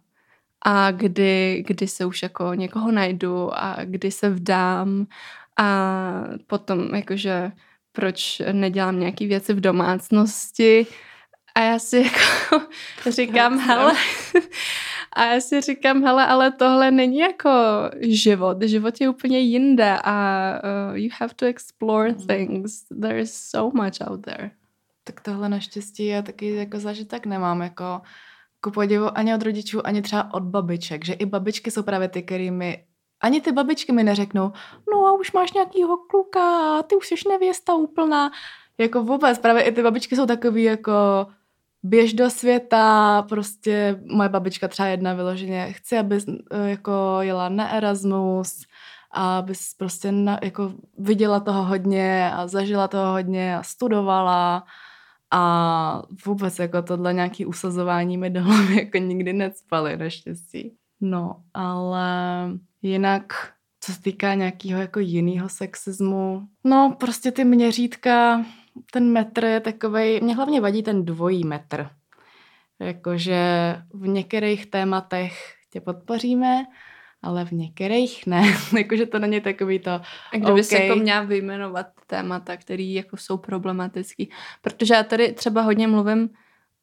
[0.65, 5.07] a kdy, kdy se už jako někoho najdu a kdy se vdám
[5.59, 5.69] a
[6.47, 7.53] potom jakože
[7.93, 10.87] proč nedělám nějaké věci v domácnosti
[11.55, 12.67] a já si jako
[13.11, 13.93] říkám, hele,
[15.17, 17.51] a já si říkám, hele, ale tohle není jako
[18.01, 18.63] život.
[18.63, 20.49] Život je úplně jinde a
[20.91, 22.27] uh, you have to explore mm.
[22.27, 22.85] things.
[23.01, 24.51] There is so much out there.
[25.05, 28.01] Tak tohle naštěstí já taky jako zažitek nemám, jako
[28.61, 32.23] ku podivu ani od rodičů, ani třeba od babiček, že i babičky jsou právě ty,
[32.23, 32.85] kterými
[33.21, 34.53] ani ty babičky mi neřeknou,
[34.93, 38.31] no a už máš nějakýho kluka, ty už jsi nevěsta úplná.
[38.79, 40.93] Jako vůbec, právě i ty babičky jsou takový jako,
[41.83, 46.19] běž do světa, prostě moje babička třeba jedna vyloženě, chci, aby
[46.51, 48.65] eh, jako jela na Erasmus,
[49.13, 54.65] a abys prostě na, jako viděla toho hodně a zažila toho hodně a studovala
[55.31, 60.77] a vůbec jako tohle nějaký usazování mi do hlavy jako nikdy necpaly naštěstí.
[61.01, 62.11] No, ale
[62.83, 63.25] jinak
[63.85, 68.45] co se týká nějakého jako jiného sexismu, no prostě ty měřítka,
[68.91, 71.91] ten metr je takový, mě hlavně vadí ten dvojí metr.
[72.79, 73.43] Jakože
[73.95, 76.65] v některých tématech tě podpoříme,
[77.23, 78.43] ale v některých ne.
[78.79, 80.63] Jakože to není takový to, A kdyby okay.
[80.63, 84.31] se jako měla vyjmenovat témata, které jako jsou problematický.
[84.63, 86.31] Protože já tady třeba hodně mluvím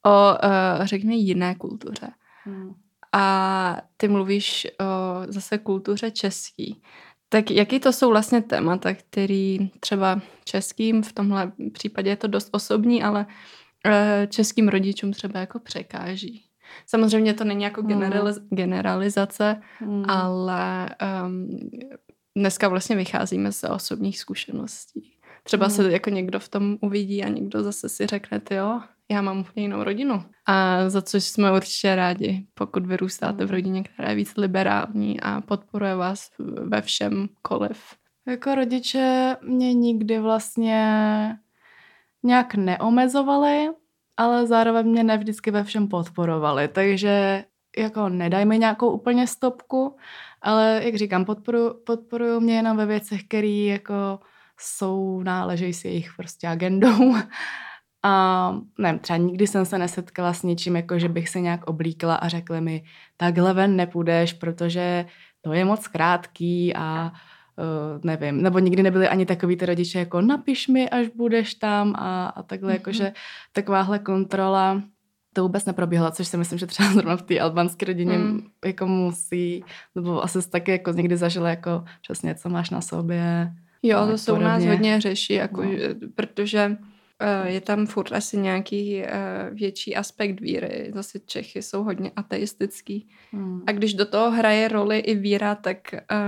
[0.06, 2.08] o, uh, řekněme, jiné kultuře.
[2.44, 2.74] Hmm.
[3.12, 6.82] A ty mluvíš o zase kultuře český.
[7.32, 12.48] Tak jaký to jsou vlastně témata, který třeba českým, v tomhle případě je to dost
[12.52, 13.26] osobní, ale
[13.86, 16.44] eh, českým rodičům třeba jako překáží?
[16.86, 18.48] Samozřejmě to není jako generaliz- hmm.
[18.50, 20.10] generalizace, hmm.
[20.10, 20.88] ale
[21.24, 21.70] um,
[22.36, 25.12] dneska vlastně vycházíme z osobních zkušeností.
[25.42, 25.76] Třeba hmm.
[25.76, 29.40] se jako někdo v tom uvidí a někdo zase si řekne, ty jo, já mám
[29.40, 30.24] úplně jinou rodinu.
[30.46, 33.54] A za což jsme určitě rádi, pokud vyrůstáte v mm.
[33.54, 36.30] rodině, která je víc liberální a podporuje vás
[36.62, 37.82] ve všem koliv.
[38.26, 41.36] Jako rodiče mě nikdy vlastně
[42.22, 43.68] nějak neomezovali,
[44.16, 47.44] ale zároveň mě nevždycky ve všem podporovali, takže
[47.78, 49.96] jako nedaj mi nějakou úplně stopku,
[50.42, 54.20] ale jak říkám, podporu, podporují mě jenom ve věcech, které jako
[54.58, 57.14] jsou, náležejí si jejich prostě agendou
[58.02, 62.14] a nevím, třeba nikdy jsem se nesetkala s něčím, jako že bych se nějak oblíkla
[62.14, 62.84] a řekli mi,
[63.16, 65.04] takhle ven nepůjdeš, protože
[65.40, 67.12] to je moc krátký a
[67.56, 71.94] uh, nevím, nebo nikdy nebyli ani takový ty rodiče jako napiš mi, až budeš tam
[71.96, 72.74] a, a takhle, mm-hmm.
[72.74, 73.12] jakože
[73.52, 74.82] takováhle kontrola
[75.32, 78.40] to vůbec neproběhla, což si myslím, že třeba zrovna v té albánské rodině mm.
[78.64, 83.52] jako musí, nebo asi taky jako někdy zažila jako přesně, co máš na sobě.
[83.82, 85.70] Jo, to se u nás hodně řeší, jako, no.
[86.14, 86.76] protože
[87.44, 90.90] je tam furt asi nějaký eh, větší aspekt víry.
[90.94, 93.08] Zase Čechy jsou hodně ateistický.
[93.32, 93.62] Hmm.
[93.66, 95.78] A když do toho hraje roli i víra, tak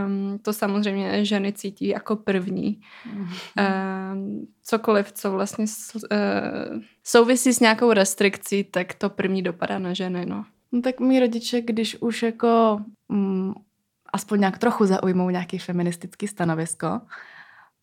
[0.07, 2.81] um, to samozřejmě ženy cítí jako první.
[3.05, 3.29] Hmm.
[4.13, 10.27] Um, cokoliv, co vlastně uh, souvisí s nějakou restrikcí, tak to první dopadá na ženy,
[10.27, 10.45] no.
[10.73, 13.53] No tak mý rodiče, když už jako mm,
[14.13, 17.01] aspoň nějak trochu zaujmou nějaký feministický stanovisko,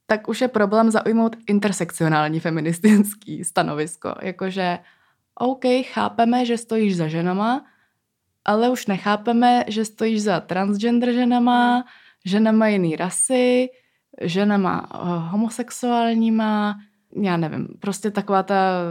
[0.10, 4.16] tak už je problém zaujmout intersekcionální feministický stanovisko.
[4.22, 4.80] Jakože,
[5.36, 7.66] OK, chápeme, že stojíš za ženama,
[8.46, 11.86] ale už nechápeme, že stojíš za transgender ženama,
[12.26, 13.70] ženama jiný rasy,
[14.22, 16.76] ženama uh, homosexuálníma,
[17.22, 18.82] já nevím, prostě taková ta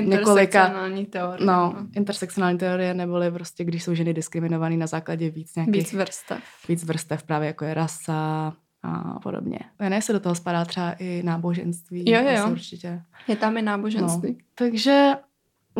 [0.00, 0.68] několika...
[1.10, 1.46] teorie.
[1.46, 5.74] No, no, intersekcionální teorie, neboli prostě, když jsou ženy diskriminované na základě víc nějakých...
[5.74, 6.42] Víc vrstev.
[6.68, 8.52] Víc vrstev, právě jako je rasa,
[8.88, 9.58] a podobně.
[9.88, 12.10] Ne, se do toho spadá třeba i náboženství.
[12.10, 12.50] Jo, jo, jo.
[12.50, 13.02] Určitě.
[13.28, 14.32] Je tam i náboženství.
[14.32, 14.38] No.
[14.54, 15.14] Takže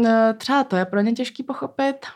[0.07, 2.07] e, třeba to je pro ně těžký pochopit.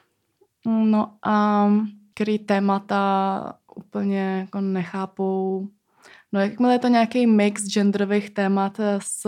[0.67, 1.67] No a
[2.15, 5.69] který témata úplně jako nechápou.
[6.33, 9.27] No jakmile je to nějaký mix genderových témat s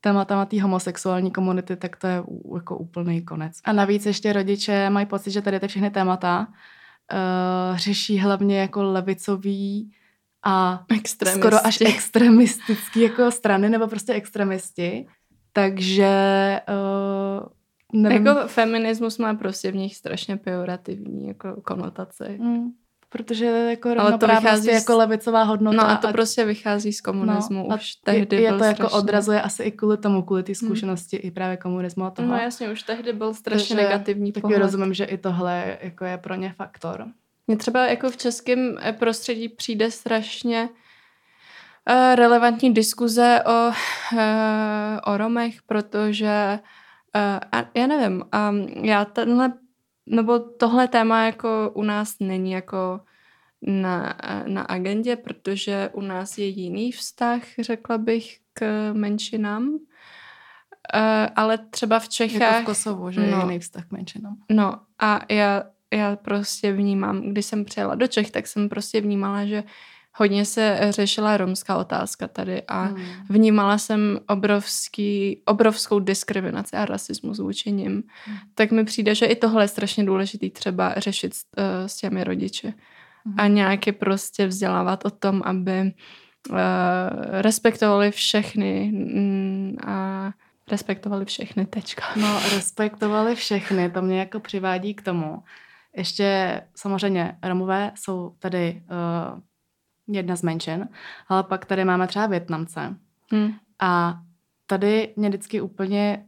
[0.00, 2.22] tématama té homosexuální komunity, tak to je
[2.54, 3.60] jako úplný konec.
[3.64, 6.46] A navíc ještě rodiče mají pocit, že tady ty všechny témata
[7.12, 9.92] uh, řeší hlavně jako levicový
[10.44, 10.84] a
[11.36, 15.06] skoro až extremistický jako strany nebo prostě extremisti.
[15.52, 16.10] Takže
[16.68, 18.26] uh, nevím.
[18.26, 22.38] Jako feminismus má prostě v nich strašně pejorativní jako konotaci.
[22.40, 22.70] Mm
[23.08, 25.76] protože jako rovnoprávnost je jako levicová hodnota.
[25.76, 28.90] No a to a, prostě vychází z komunismu no, už tehdy je, je to jako
[28.90, 30.68] odrazuje asi i kvůli tomu, kvůli té hmm.
[30.68, 31.28] zkušenosti hmm.
[31.28, 32.28] i právě komunismu a toho.
[32.28, 34.62] No jasně, už tehdy byl strašně Takže, negativní taky pohled.
[34.62, 37.06] rozumím, že i tohle jako je pro ně faktor.
[37.48, 44.18] Mně třeba jako v českém eh, prostředí přijde strašně uh, relevantní diskuze o, uh,
[45.04, 46.58] o Romech, protože
[47.16, 49.52] uh, já nevím, um, já tenhle
[50.06, 53.00] nebo tohle téma jako u nás není jako
[53.62, 59.78] na, na agendě, protože u nás je jiný vztah, řekla bych, k menšinám.
[61.36, 62.40] Ale třeba v Čechách...
[62.40, 64.36] Jako v Kosovu, že no, je jiný vztah k menšinám.
[64.50, 65.62] No a já,
[65.94, 69.64] já prostě vnímám, když jsem přijela do Čech, tak jsem prostě vnímala, že
[70.18, 73.04] hodně se řešila romská otázka tady a hmm.
[73.28, 78.02] vnímala jsem obrovský, obrovskou diskriminaci a rasismus vůči nim.
[78.24, 78.36] Hmm.
[78.54, 82.24] Tak mi přijde, že i tohle je strašně důležitý třeba řešit s, uh, s těmi
[82.24, 82.74] rodiči.
[83.24, 83.34] Hmm.
[83.40, 85.92] A nějaké prostě vzdělávat o tom, aby
[86.50, 86.56] uh,
[87.30, 90.30] respektovali všechny mm, a
[90.70, 92.02] respektovali všechny, tečka.
[92.16, 95.42] No, respektovali všechny, to mě jako přivádí k tomu.
[95.98, 100.88] Ještě samozřejmě Romové jsou tady uh, jedna z menšin,
[101.28, 102.96] ale pak tady máme třeba Větnamce.
[103.32, 103.52] Hmm.
[103.80, 104.20] A
[104.66, 106.26] tady mě vždycky úplně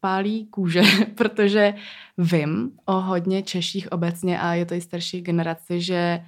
[0.00, 0.82] pálí kůže,
[1.14, 1.74] protože
[2.18, 6.24] vím o hodně Češích obecně a je to i starší generaci, že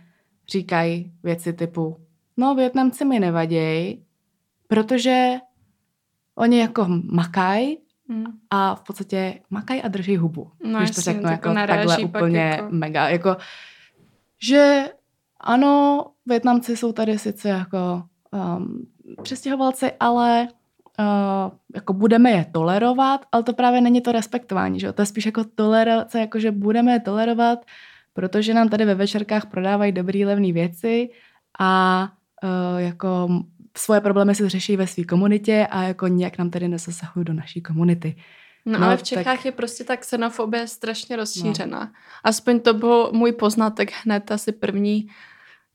[0.49, 2.05] říkají věci typu
[2.37, 4.05] no Větnamci mi nevadějí,
[4.69, 5.35] protože
[6.35, 8.25] oni jako makají hmm.
[8.51, 10.51] a v podstatě makají a drží hubu.
[10.65, 12.69] No, když to řeknu jako, jako takhle úplně jako...
[12.71, 13.09] mega.
[13.09, 13.37] Jako,
[14.43, 14.85] že
[15.41, 18.87] ano, Větnamci jsou tady sice jako um,
[19.23, 20.49] přistěhovalci, ale
[20.99, 24.93] uh, jako budeme je tolerovat, ale to právě není to respektování, že?
[24.93, 27.59] to je spíš jako tolerace, jako že budeme je tolerovat,
[28.13, 31.11] protože nám tady ve večerkách prodávají dobrý levné věci
[31.61, 32.03] a
[32.43, 33.29] uh, jako
[33.77, 37.63] svoje problémy si řeší ve své komunitě a jako nějak nám tady nezasahují do naší
[37.63, 38.17] komunity.
[38.67, 39.45] No, no ale v Čechách tak...
[39.45, 41.81] je prostě ta xenofobie strašně rozšířená.
[41.81, 41.91] No.
[42.25, 45.09] Aspoň to byl můj poznatek hned asi první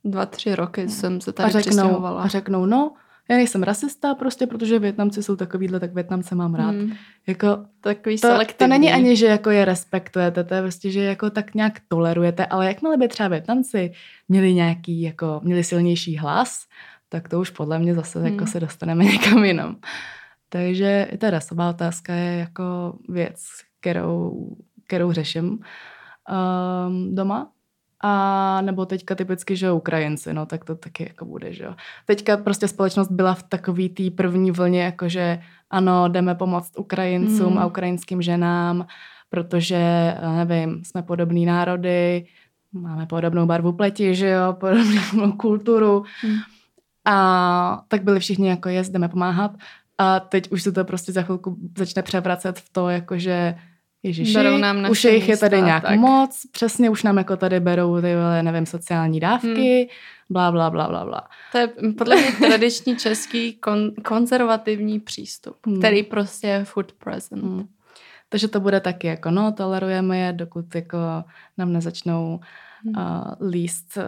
[0.04, 0.90] dva, tři roky no.
[0.90, 2.94] jsem se tady a řeknou, A řeknou, no,
[3.30, 6.70] já nejsem rasista prostě, protože Větnamci jsou takovýhle, tak Větnamce mám rád.
[6.70, 6.94] Hmm.
[7.28, 11.30] Jako, Takový to, to není ani, že jako je respektujete, to je prostě, že jako
[11.30, 13.92] tak nějak tolerujete, ale jakmile by třeba Větnamci
[14.30, 16.66] měli nějaký, jako, měli silnější hlas,
[17.10, 18.36] tak to už podle mě zase jako hmm.
[18.36, 19.76] jako se dostaneme někam jinam.
[20.50, 23.46] Takže i ta rasová otázka je jako věc,
[23.80, 24.48] kterou,
[24.88, 27.52] kterou řeším um, doma
[28.04, 31.76] a nebo teďka typicky, že Ukrajinci, no tak to taky jako bude, že jo.
[32.06, 37.58] Teďka prostě společnost byla v takový té první vlně, jakože ano, jdeme pomoct Ukrajincům mm.
[37.58, 38.86] a ukrajinským ženám,
[39.30, 42.26] protože, nevím, jsme podobný národy,
[42.74, 46.04] máme podobnou barvu pleti, že jo, podobnou kulturu.
[46.24, 46.38] Mm.
[47.06, 49.52] A tak byli všichni jako jest, jdeme pomáhat.
[49.98, 53.56] A teď už se to prostě za chvilku začne převracet v to, jakože
[54.04, 56.00] Ježiši, nám už jich je tady nějak tak.
[56.00, 59.88] moc, přesně už nám jako tady berou ty, nevím, sociální dávky, hmm.
[60.30, 61.28] bla, bla, bla, bla, bla.
[61.52, 65.80] To je podle mě tradiční český kon, konzervativní přístup, hmm.
[65.80, 67.44] který prostě je food present.
[67.44, 67.68] Hmm.
[68.30, 70.98] Takže to bude taky jako, no, tolerujeme je, dokud jako
[71.58, 72.40] nám nezačnou
[72.84, 72.94] hmm.
[72.98, 74.04] uh, líst uh,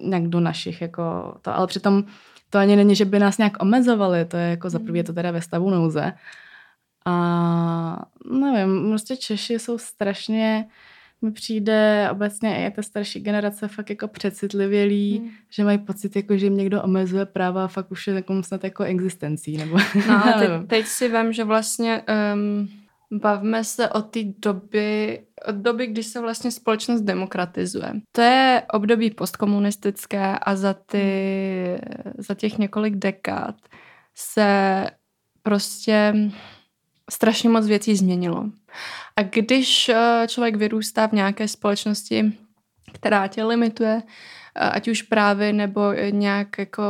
[0.00, 2.04] nějak do našich, jako to, ale přitom
[2.50, 5.12] to ani není, že by nás nějak omezovali, to je jako za prvý je to
[5.12, 6.12] teda ve stavu nouze,
[7.04, 10.66] a nevím, prostě Češi jsou strašně,
[11.22, 15.30] mi přijde obecně i ta starší generace fakt jako přecitlivělí, hmm.
[15.50, 18.64] že mají pocit, jako, že jim někdo omezuje práva a fakt už je takovou snad
[18.64, 19.56] jako existencí.
[19.56, 19.78] Nebo,
[20.08, 22.02] no teď, teď si vím, že vlastně
[22.34, 22.68] um,
[23.18, 27.92] bavíme se o té doby, od doby, kdy se vlastně společnost demokratizuje.
[28.12, 31.78] To je období postkomunistické a za, ty,
[32.18, 33.54] za těch několik dekád
[34.14, 34.86] se
[35.42, 36.14] prostě
[37.10, 38.44] strašně moc věcí změnilo.
[39.16, 42.32] A když eh, člověk vyrůstá v nějaké společnosti,
[42.92, 44.02] která tě limituje,
[44.54, 46.82] ať už právě nebo nějak jako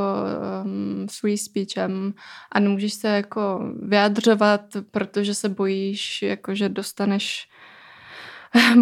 [0.64, 2.14] um, free speechem
[2.52, 4.60] a nemůžeš se jako vyjadřovat,
[4.90, 7.48] protože se bojíš, jako že dostaneš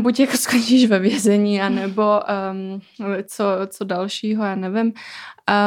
[0.00, 2.20] buď jako skončíš ve vězení, anebo
[2.52, 2.80] um,
[3.26, 4.92] co, co dalšího, já nevím.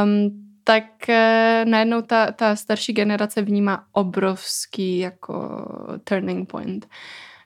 [0.03, 0.83] Um, tak
[1.65, 5.65] najednou ta, ta starší generace vnímá obrovský jako
[6.03, 6.87] turning point,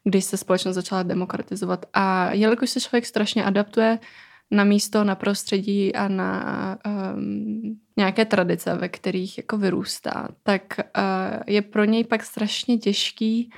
[0.04, 1.86] když se společnost začala demokratizovat.
[1.94, 4.00] A jelikož se člověk strašně adaptuje
[4.52, 6.78] na místo, na prostředí a na
[7.16, 13.50] um, nějaké tradice, ve kterých jako vyrůstá, tak uh, je pro něj pak strašně těžký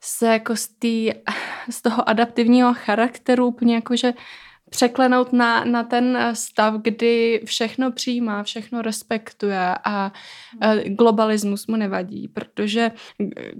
[0.00, 1.10] se jako z, tý,
[1.70, 4.12] z toho adaptivního charakteru úplně jakože
[4.70, 10.12] překlenout na, na ten stav, kdy všechno přijímá, všechno respektuje a
[10.86, 12.90] globalismus mu nevadí, protože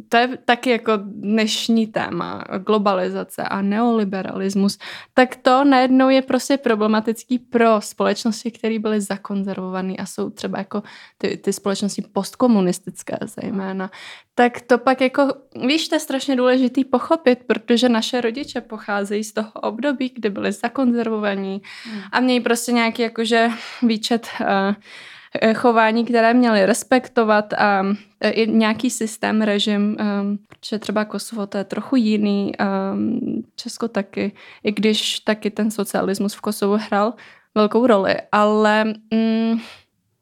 [0.08, 4.78] to je taky jako dnešní téma, globalizace a neoliberalismus,
[5.14, 10.82] tak to najednou je prostě problematický pro společnosti, které byly zakonzervované a jsou třeba jako
[11.18, 13.90] ty, ty společnosti postkomunistické zejména,
[14.34, 15.28] tak to pak jako,
[15.66, 20.52] víš, to je strašně důležitý pochopit, protože naše rodiče pocházejí z toho období, kdy byli
[21.01, 22.03] zakonzervovaní hmm.
[22.12, 23.48] a mějí prostě nějaký jakože
[23.82, 27.82] výčet uh, chování, které měli respektovat a
[28.30, 32.53] i nějaký systém, režim, um, protože třeba Kosovo to je trochu jiný,
[32.92, 34.32] um, Česko taky,
[34.64, 37.14] i když taky ten socialismus v Kosovu hrál
[37.55, 39.61] velkou roli, ale um,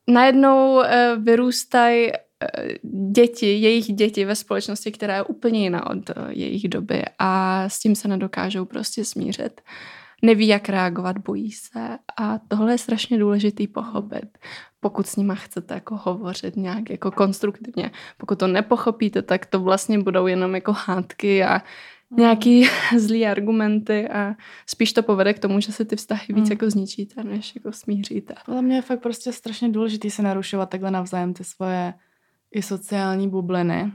[0.09, 0.85] najednou uh,
[1.19, 2.11] vyrůstají
[3.13, 7.79] děti, jejich děti ve společnosti, která je úplně jiná od eh, jejich doby a s
[7.79, 9.61] tím se nedokážou prostě smířit.
[10.23, 14.39] Neví, jak reagovat, bojí se a tohle je strašně důležitý pochopit,
[14.81, 17.91] pokud s nima chcete jako hovořit nějak jako konstruktivně.
[18.17, 21.63] Pokud to nepochopíte, tak to vlastně budou jenom jako hádky a
[22.11, 24.35] nějaký zlý argumenty a
[24.67, 26.53] spíš to povede k tomu, že se ty vztahy víc mm.
[26.53, 28.35] jako zničíte, než jako smíříte.
[28.47, 31.95] Podle mě je fakt prostě strašně důležité se narušovat takhle navzájem ty svoje
[32.51, 33.93] i sociální bubliny.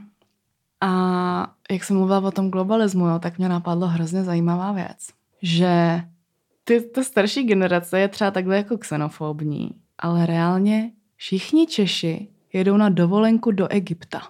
[0.80, 5.08] A jak jsem mluvila o tom globalismu, jo, tak mě napadlo hrozně zajímavá věc,
[5.42, 6.02] že
[6.64, 12.88] ty, ta starší generace je třeba takhle jako xenofobní, ale reálně všichni Češi jedou na
[12.88, 14.22] dovolenku do Egypta.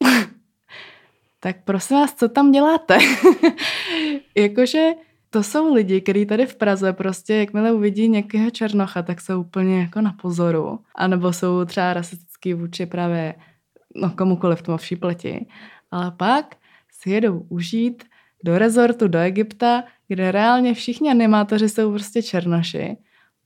[1.40, 2.98] tak prosím vás, co tam děláte?
[4.34, 4.90] Jakože
[5.30, 9.80] to jsou lidi, kteří tady v Praze prostě, jakmile uvidí někého černocha, tak jsou úplně
[9.80, 10.78] jako na pozoru.
[10.94, 13.34] A nebo jsou třeba rasistický vůči právě
[13.94, 15.46] no, komukoliv tmavší pleti.
[15.90, 16.56] Ale pak
[16.90, 18.04] si jedou užít
[18.44, 22.96] do rezortu do Egypta, kde reálně všichni animátoři jsou prostě černoši.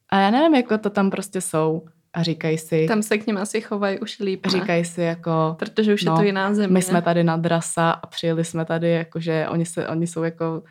[0.09, 1.83] A já nevím, jako to tam prostě jsou.
[2.13, 2.87] A říkají si...
[2.89, 4.53] Tam se k ním asi chovají už líp, ne?
[4.53, 5.57] Říkají si jako...
[5.59, 6.75] Protože už no, je to jiná země.
[6.75, 10.63] My jsme tady na drasa a přijeli jsme tady, jakože oni, se, oni jsou jako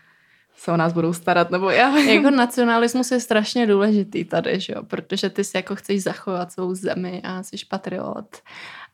[0.55, 1.97] se o nás budou starat, nebo já.
[1.97, 4.83] Jako nacionalismus je strašně důležitý tady, že jo?
[4.83, 8.37] protože ty si jako chceš zachovat svou zemi a jsi patriot.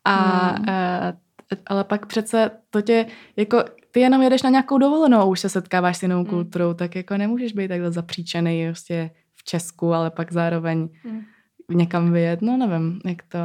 [0.06, 0.70] A, hmm.
[0.70, 1.14] a
[1.68, 3.64] ale pak přece to tě, jako
[3.94, 6.26] ty jenom jedeš na nějakou dovolenou a už se setkáváš s jinou hmm.
[6.26, 11.22] kulturou, tak jako nemůžeš být takhle zapříčený prostě v Česku, ale pak zároveň hmm.
[11.70, 13.38] někam vyjet, no nevím, jak to,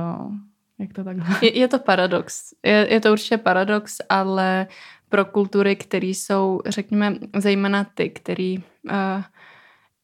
[0.78, 1.26] jak to takhle.
[1.42, 2.55] Je, je to paradox.
[2.64, 4.66] Je, je to určitě paradox, ale
[5.09, 8.59] pro kultury, které jsou, řekněme, zejména ty, který...
[8.59, 9.22] Uh,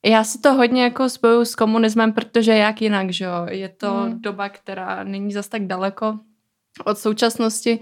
[0.04, 3.46] já si to hodně jako spoju s komunismem, protože jak jinak, že jo?
[3.50, 4.22] Je to hmm.
[4.22, 6.18] doba, která není zas tak daleko
[6.84, 7.80] od současnosti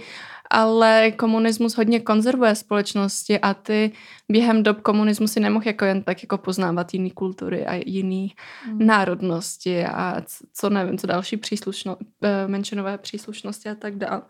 [0.52, 3.92] ale komunismus hodně konzervuje společnosti a ty
[4.28, 8.34] během dob komunismu si nemohl jako jen tak jako poznávat jiný kultury a jiný
[8.68, 8.86] mm.
[8.86, 10.22] národnosti a
[10.54, 14.22] co nevím, co další příslušno, eh, menšinové příslušnosti a tak dál.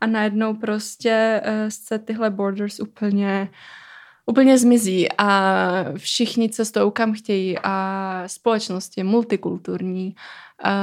[0.00, 3.48] A najednou prostě eh, se tyhle borders úplně
[4.30, 10.14] úplně zmizí a všichni cestou kam chtějí a společnost je multikulturní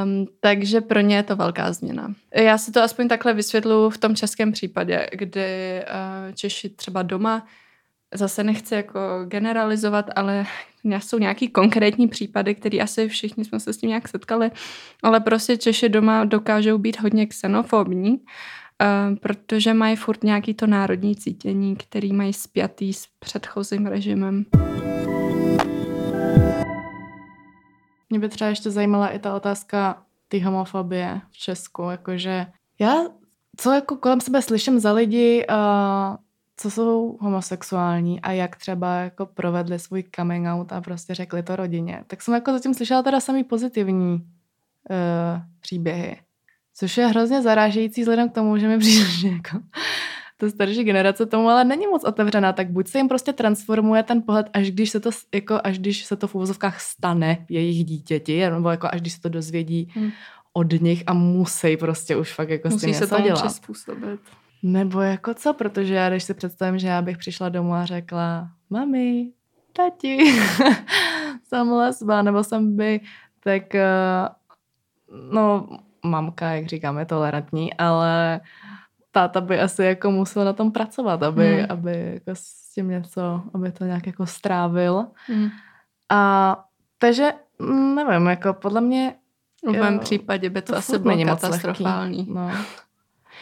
[0.04, 2.14] Um, takže pro ně je to velká změna.
[2.36, 7.46] Já si to aspoň takhle vysvětluji v tom českém případě, kdy uh, Češi třeba doma,
[8.14, 10.46] zase nechci jako generalizovat, ale
[11.00, 14.52] jsou nějaký konkrétní případy, které asi všichni jsme se s tím nějak setkali,
[15.04, 18.20] ale prostě Češi doma dokážou být hodně xenofobní,
[19.22, 24.46] protože mají furt nějaký to národní cítění, který mají spjatý s předchozím režimem.
[28.10, 32.46] Mě by třeba ještě zajímala i ta otázka ty homofobie v Česku, jakože
[32.80, 32.96] já,
[33.58, 36.16] co jako kolem sebe slyším za lidi, uh,
[36.58, 41.56] co jsou homosexuální a jak třeba jako provedli svůj coming out a prostě řekli to
[41.56, 46.27] rodině, tak jsem jako zatím slyšela teda samý pozitivní uh, příběhy.
[46.80, 49.60] Což je hrozně zarážející vzhledem k tomu, že mi přijde, že jako
[50.38, 54.22] ta starší generace tomu ale není moc otevřená, tak buď se jim prostě transformuje ten
[54.22, 58.50] pohled, až když se to, jako, až když se to v úvozovkách stane jejich dítěti,
[58.50, 60.12] nebo jako až když se to dozvědí hmm.
[60.54, 63.46] od nich a musí prostě už fakt jako musí s tím se tomu dělat.
[63.46, 64.20] přizpůsobit.
[64.64, 68.50] Nebo jako co, protože já když si představím, že já bych přišla domů a řekla,
[68.70, 69.32] mami,
[69.74, 70.18] tati,
[71.44, 73.00] jsem lesba, nebo jsem by,
[73.44, 75.68] tak uh, no
[76.10, 78.42] mamka, jak říkáme, tolerantní, ale
[79.12, 81.66] táta by asi jako musel na tom pracovat, aby, hmm.
[81.70, 85.06] aby jako s tím něco, aby to nějak jako strávil.
[85.28, 85.50] Hmm.
[86.10, 86.64] A
[86.98, 89.16] takže mm, nevím, jako podle mě
[89.68, 92.28] v mém případě by to, to asi bylo katastrofální.
[92.34, 92.52] No.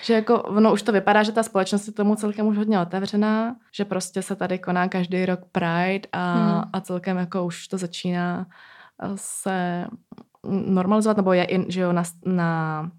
[0.03, 3.55] Že jako, no už to vypadá, že ta společnost je tomu celkem už hodně otevřená,
[3.72, 6.63] že prostě se tady koná každý rok Pride a, hmm.
[6.74, 8.45] a celkem jako už to začíná
[9.16, 9.88] se
[10.50, 12.91] normalizovat, nebo je, in, že jo, na, na,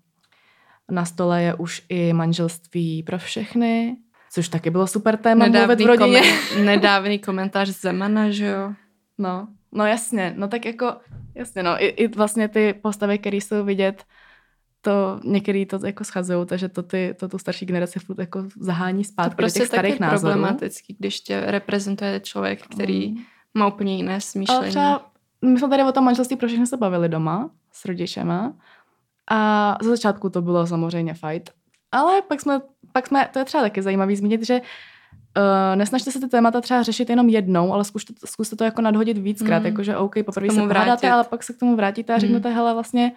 [0.91, 3.97] na stole je už i manželství pro všechny,
[4.33, 6.21] což taky bylo super téma nedávný mluvit v rodině.
[6.21, 8.73] Komen, nedávný komentář Zemana, že jo.
[9.19, 10.97] No, no jasně, no tak jako,
[11.35, 14.05] jasně, no, i, i vlastně ty postavy, které jsou vidět,
[14.87, 19.05] to některý to jako schazují, takže to, ty, to tu starší generaci furt jako zahání
[19.05, 20.33] zpátky to prostě do těch starých názorů.
[20.33, 23.23] problematický, když tě reprezentuje člověk, který mm.
[23.55, 24.61] má úplně jiné smýšlení.
[24.61, 25.11] Ale třeba,
[25.47, 28.53] my jsme tady o tom manželství pro všechny se bavili doma s rodičema
[29.31, 31.51] a za začátku to bylo samozřejmě fight,
[31.93, 32.61] ale pak jsme,
[32.93, 34.61] pak jsme, to je třeba taky zajímavý zmínit, že
[35.37, 39.19] Uh, nesnažte se ty témata třeba řešit jenom jednou, ale zkuste, zkuste to jako nadhodit
[39.19, 39.67] víckrát, mm.
[39.67, 42.55] jakože OK, poprvé se vrátíte, ale pak se k tomu vrátíte a řeknete, mm.
[42.55, 43.13] hele, vlastně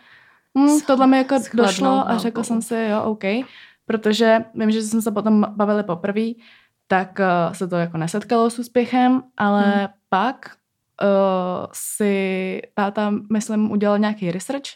[0.53, 3.23] mm, tohle mi jako došlo a řekl jsem si, jo, OK,
[3.85, 6.27] protože vím, že jsme se potom bavili poprvé,
[6.87, 9.87] tak uh, se to jako nesetkalo s úspěchem, ale mm.
[10.09, 10.51] pak
[11.01, 14.69] uh, si táta, myslím, udělal nějaký research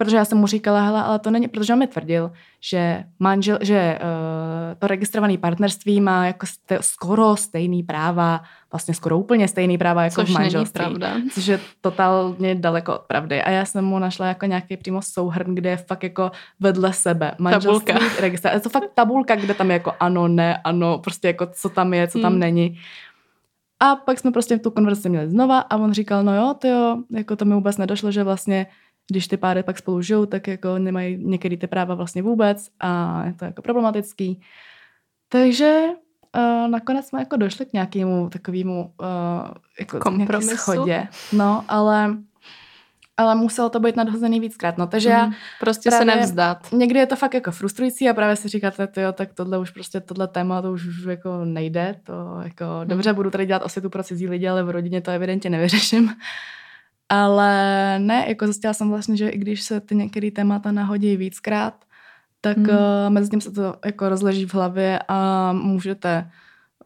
[0.00, 3.58] protože já jsem mu říkala, hele, ale to není, protože on mi tvrdil, že manžel,
[3.60, 8.40] že uh, to registrované partnerství má jako ste, skoro stejný práva,
[8.72, 10.84] vlastně skoro úplně stejný práva jako což v manželství.
[10.84, 11.20] Není pravda.
[11.32, 13.42] Což je totálně daleko od pravdy.
[13.42, 16.30] A já jsem mu našla jako nějaký přímo souhrn, kde je fakt jako
[16.60, 18.20] vedle sebe manželství, tabulka.
[18.20, 18.56] registrace.
[18.56, 21.94] Je to fakt tabulka, kde tam je jako ano, ne, ano, prostě jako co tam
[21.94, 22.40] je, co tam hmm.
[22.40, 22.78] není.
[23.80, 27.02] A pak jsme prostě tu konverzaci měli znova a on říkal, no jo, to jo,
[27.10, 28.66] jako to mi vůbec nedošlo, že vlastně
[29.10, 33.22] když ty páry pak spolu žijou, tak jako nemají některé ty práva vlastně vůbec a
[33.26, 34.40] je to jako problematický.
[35.28, 35.88] Takže
[36.36, 39.50] uh, nakonec jsme jako došli k nějakému takovému uh,
[39.80, 40.56] jako kompromisu.
[40.56, 41.08] schodě.
[41.32, 42.16] No, ale
[43.20, 44.78] ale muselo to být nadhozený víckrát.
[44.78, 46.72] No, takže mm, já prostě právě, se nevzdat.
[46.72, 50.00] Někdy je to fakt jako frustrující a právě si říkáte, jo, tak tohle už prostě,
[50.00, 52.88] tohle téma, to už, už jako nejde, to jako, mm.
[52.88, 56.10] dobře, budu tady dělat osvětu pro cizí lidi, ale v rodině to evidentně nevyřeším.
[57.08, 61.84] Ale ne, jako zjistila jsem vlastně, že i když se ty některé témata nahodí víckrát,
[62.40, 62.68] tak hmm.
[62.68, 62.76] uh,
[63.08, 66.30] mezi tím se to jako rozleží v hlavě a můžete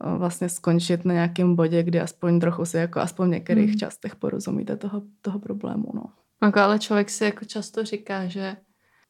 [0.07, 3.79] uh, vlastně skončit na nějakém bodě, kdy aspoň trochu si jako aspoň v některých hmm.
[3.79, 5.87] částech porozumíte toho, toho problému.
[5.95, 6.05] No.
[6.45, 8.57] Jako, ale člověk si jako často říká, že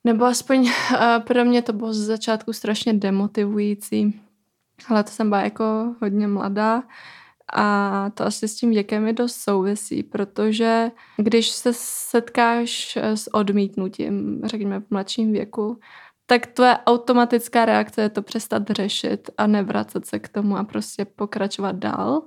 [0.04, 0.70] nebo aspoň uh,
[1.26, 4.20] pro mě to bylo z začátku strašně demotivující.
[4.88, 6.82] Ale to jsem byla jako hodně mladá
[7.52, 14.40] a to asi s tím věkem je dost souvisí, protože když se setkáš s odmítnutím,
[14.44, 15.78] řekněme v mladším věku,
[16.26, 21.04] tak tvoje automatická reakce je to přestat řešit a nevracet se k tomu a prostě
[21.04, 22.22] pokračovat dál.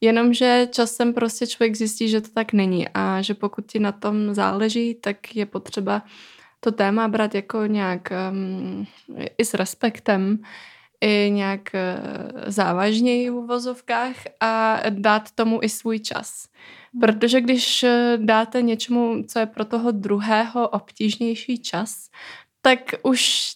[0.00, 4.34] Jenomže časem prostě člověk zjistí, že to tak není a že pokud ti na tom
[4.34, 6.02] záleží, tak je potřeba
[6.60, 8.86] to téma brát jako nějak um,
[9.38, 10.38] i s respektem,
[11.00, 11.98] i nějak eh,
[12.46, 16.48] závažněji v uvozovkách a dát tomu i svůj čas.
[16.92, 17.00] Hmm.
[17.00, 22.10] Protože když eh, dáte něčemu, co je pro toho druhého obtížnější čas,
[22.62, 23.52] tak už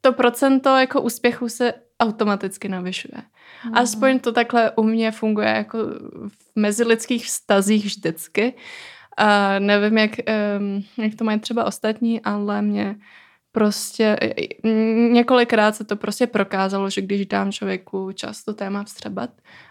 [0.00, 3.22] to procento jako úspěchu se automaticky navyšuje.
[3.64, 3.74] Mm.
[3.74, 5.78] Aspoň to takhle u mě funguje jako
[6.28, 8.54] v mezilidských vztazích vždycky.
[9.16, 10.10] A nevím, jak,
[10.98, 12.96] jak to mají třeba ostatní, ale mě
[13.52, 14.16] prostě
[15.10, 19.30] několikrát se to prostě prokázalo, že když dám člověku čas to téma vstřebat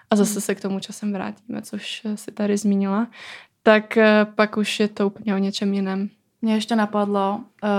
[0.10, 3.08] a zase se k tomu časem vrátíme, což si tady zmínila,
[3.64, 6.10] tak eh, pak už je to úplně o něčem jiném.
[6.42, 7.70] Mě ještě napadlo uh,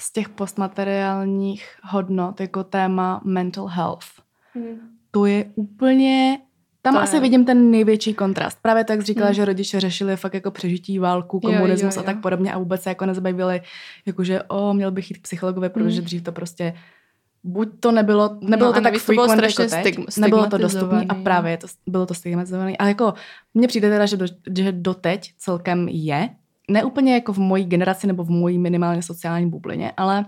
[0.00, 4.06] z těch postmateriálních hodnot jako téma mental health.
[4.54, 4.93] Hmm.
[5.14, 6.38] To je úplně
[6.84, 7.20] tam to asi je.
[7.20, 8.58] vidím ten největší kontrast.
[8.62, 9.34] Právě tak říkala, hmm.
[9.34, 12.10] že rodiče řešili fakt jako přežití válku, komunismus jo, jo, jo.
[12.10, 13.60] a tak podobně a vůbec se jako nezabavili,
[14.06, 16.04] jakože o, měl bych jít k psychologovi, protože hmm.
[16.04, 16.74] dřív to prostě
[17.44, 21.56] buď to nebylo, nebylo no, to tak frequent jako teď, nebylo to dostupné a právě
[21.56, 22.76] to, bylo to stigmatizované.
[22.76, 23.14] A jako
[23.54, 26.28] mně přijde teda, že, do, že doteď celkem je,
[26.70, 30.24] ne úplně jako v mojí generaci nebo v mojí minimálně sociální bublině, ale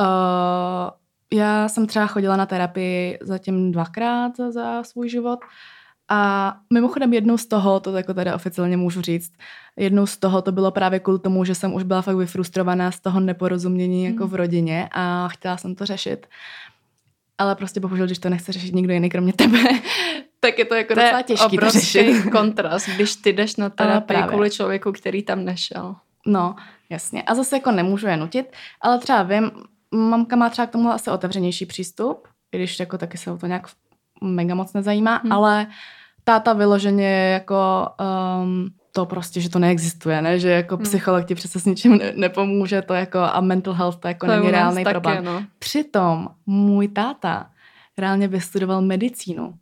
[0.00, 0.90] uh,
[1.32, 5.38] já jsem třeba chodila na terapii zatím dvakrát za svůj život
[6.08, 9.32] a mimochodem jednou z toho, to jako tady oficiálně můžu říct,
[9.76, 13.00] jednou z toho to bylo právě kvůli tomu, že jsem už byla fakt vyfrustrovaná z
[13.00, 14.36] toho neporozumění jako v hmm.
[14.36, 16.26] rodině a chtěla jsem to řešit.
[17.38, 19.58] Ale prostě bohužel, když to nechce řešit nikdo jiný kromě tebe,
[20.40, 22.22] tak je to jako to docela těžký to řešit.
[22.32, 25.94] kontrast, když ty jdeš na terapii kvůli člověku, který tam nešel.
[26.26, 26.54] No,
[26.92, 27.22] Jasně.
[27.22, 28.46] A zase jako nemůžu je nutit,
[28.80, 29.50] ale třeba vím,
[29.92, 33.46] mamka má třeba k tomu asi otevřenější přístup, i když jako taky se o to
[33.46, 33.66] nějak
[34.22, 35.32] mega moc nezajímá, hmm.
[35.32, 35.66] ale
[36.24, 37.88] táta vyloženě jako
[38.42, 40.38] um, to prostě, že to neexistuje, ne?
[40.38, 40.84] že jako hmm.
[40.84, 44.32] psycholog ti přece s ničím ne- nepomůže, to jako a mental health to jako to
[44.32, 45.24] není reálný problém.
[45.24, 45.44] no.
[45.58, 47.50] Přitom můj táta
[47.98, 49.54] reálně vystudoval medicínu.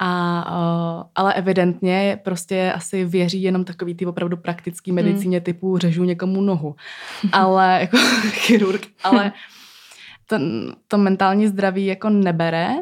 [0.00, 4.96] A, uh, ale evidentně prostě asi věří jenom takový ty opravdu praktický hmm.
[4.96, 5.44] medicíně hmm.
[5.44, 6.76] typu řežu někomu nohu.
[7.32, 7.96] ale jako
[8.30, 9.32] chirurg, ale
[10.26, 12.74] ten, to mentální zdraví jako nebere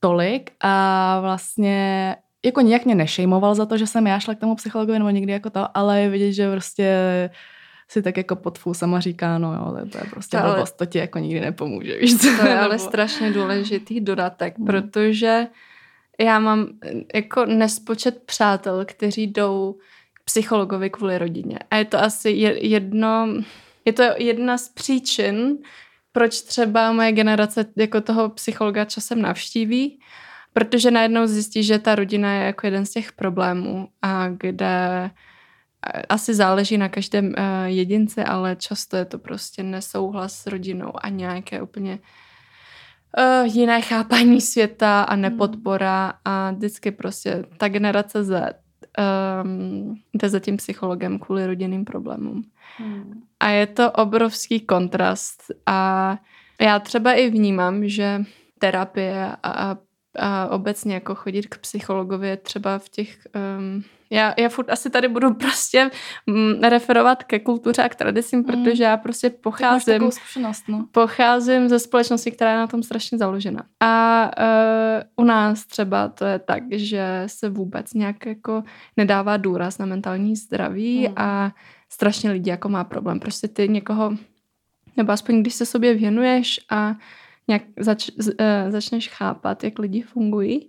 [0.00, 4.54] tolik a vlastně jako nějak mě nešejmoval za to, že jsem já šla k tomu
[4.54, 7.00] psychologovi nebo někdy jako to, ale je vidět, že prostě
[7.88, 10.98] si tak jako pod sama říká, no jo, to je prostě to, blbost, to ti
[10.98, 12.36] jako nikdy nepomůže, víš co?
[12.36, 14.66] To je ale strašně důležitý dodatek, hmm.
[14.66, 15.46] protože
[16.20, 16.68] já mám
[17.14, 19.78] jako nespočet přátel, kteří jdou
[20.12, 21.58] k psychologovi kvůli rodině.
[21.70, 23.28] A je to asi jedno,
[23.84, 25.58] je to jedna z příčin,
[26.12, 30.00] proč třeba moje generace jako toho psychologa časem navštíví,
[30.52, 35.10] protože najednou zjistí, že ta rodina je jako jeden z těch problémů a kde
[36.08, 41.08] asi záleží na každém eh, jedinci, ale často je to prostě nesouhlas s rodinou a
[41.08, 41.98] nějaké úplně
[43.18, 48.54] uh, jiné chápání světa a nepodpora a vždycky prostě ta generace Z
[48.98, 52.42] um, jde za tím psychologem kvůli rodinným problémům.
[52.76, 53.22] Hmm.
[53.40, 56.18] A je to obrovský kontrast a
[56.60, 58.24] já třeba i vnímám, že
[58.58, 59.76] terapie a,
[60.18, 63.18] a obecně jako chodit k psychologovi třeba v těch
[63.58, 65.90] um, já, já furt asi tady budu prostě
[66.26, 68.44] mm, referovat ke kultuře a k tradicím, mm.
[68.44, 70.10] protože já prostě pocházím,
[70.68, 70.86] no.
[70.92, 73.62] pocházím ze společnosti, která je na tom strašně založena.
[73.80, 78.62] A uh, u nás třeba to je tak, že se vůbec nějak jako
[78.96, 81.14] nedává důraz na mentální zdraví mm.
[81.16, 81.52] a
[81.88, 83.20] strašně lidí jako má problém.
[83.20, 84.12] Prostě ty někoho,
[84.96, 86.94] nebo aspoň když se sobě věnuješ a
[87.48, 88.24] nějak zač, uh,
[88.68, 90.68] začneš chápat, jak lidi fungují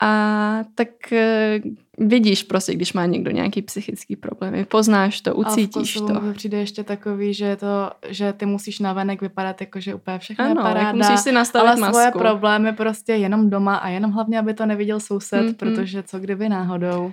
[0.00, 4.64] a tak uh, vidíš prostě, když má někdo nějaký psychický problém.
[4.68, 6.32] Poznáš to, ucítíš a v to.
[6.32, 10.60] přijde ještě takový, že, to, že ty musíš navenek vypadat jako, že úplně všechno ano,
[10.60, 10.92] je paráda.
[10.92, 11.94] musíš si nastavit ale masku.
[11.94, 15.54] svoje problémy prostě jenom doma a jenom hlavně, aby to neviděl soused, mm-hmm.
[15.54, 17.12] protože co kdyby náhodou.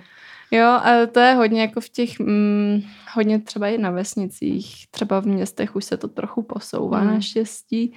[0.50, 2.82] Jo, a to je hodně jako v těch, mm,
[3.12, 7.06] hodně třeba i na vesnicích, třeba v městech už se to trochu posouvá mm.
[7.06, 7.94] naštěstí.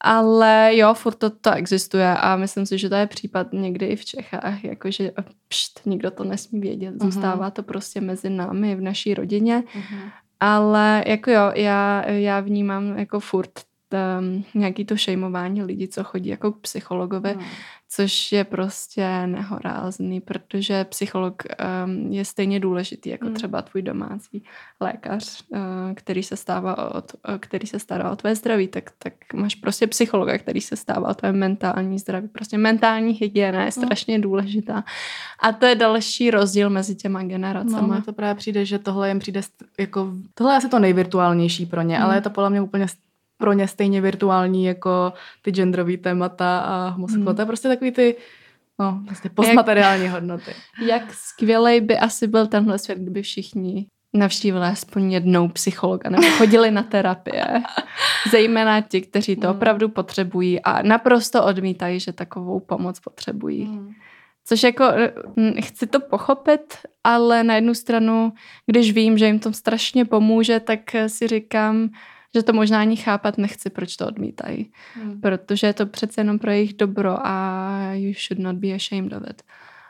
[0.00, 3.96] Ale jo, furt to, to existuje a myslím si, že to je případ někdy i
[3.96, 5.12] v Čechách, jakože
[5.48, 7.00] pšt, nikdo to nesmí vědět, mhm.
[7.00, 9.62] zůstává to prostě mezi námi, v naší rodině.
[9.76, 10.10] Uh-huh.
[10.40, 16.28] Ale jako jo, já, já vnímám jako furt um, nějaký to šejmování lidí, co chodí
[16.28, 17.44] jako k psychologovi, uh-huh
[17.92, 21.42] což je prostě nehorázný, protože psycholog
[21.84, 23.34] um, je stejně důležitý jako mm.
[23.34, 24.44] třeba tvůj domácí
[24.80, 25.58] lékař, uh,
[25.94, 27.02] který se stává o, uh,
[27.40, 31.14] který se stará o tvé zdraví, tak, tak máš prostě psychologa, který se stává o
[31.14, 32.28] tvé mentální zdraví.
[32.28, 33.82] Prostě mentální hygiena je no.
[33.82, 34.22] strašně mm.
[34.22, 34.84] důležitá.
[35.42, 37.88] A to je další rozdíl mezi těma generacemi.
[37.88, 39.40] No, to právě přijde, že tohle jim přijde
[39.78, 42.04] jako, tohle je asi to nejvirtuálnější pro ně, mm.
[42.04, 42.86] ale je to podle mě úplně
[43.40, 45.12] pro ně stejně virtuální jako
[45.42, 47.30] ty genderové témata a homosexualita.
[47.30, 47.36] Hmm.
[47.36, 48.16] To je prostě takový ty
[48.78, 50.54] no, vlastně postmateriální jak, hodnoty.
[50.86, 56.70] Jak skvělej by asi byl tenhle svět, kdyby všichni navštívili aspoň jednou psychologa nebo chodili
[56.70, 57.46] na terapie.
[58.30, 59.56] Zejména ti, kteří to hmm.
[59.56, 63.64] opravdu potřebují a naprosto odmítají, že takovou pomoc potřebují.
[63.64, 63.92] Hmm.
[64.44, 64.84] Což jako
[65.36, 68.32] hm, chci to pochopit, ale na jednu stranu,
[68.66, 71.88] když vím, že jim to strašně pomůže, tak si říkám,
[72.34, 74.72] že to možná ani chápat nechci, proč to odmítají.
[74.94, 75.20] Hmm.
[75.20, 79.22] Protože je to přece jenom pro jejich dobro a you should not be ashamed of
[79.30, 79.42] it.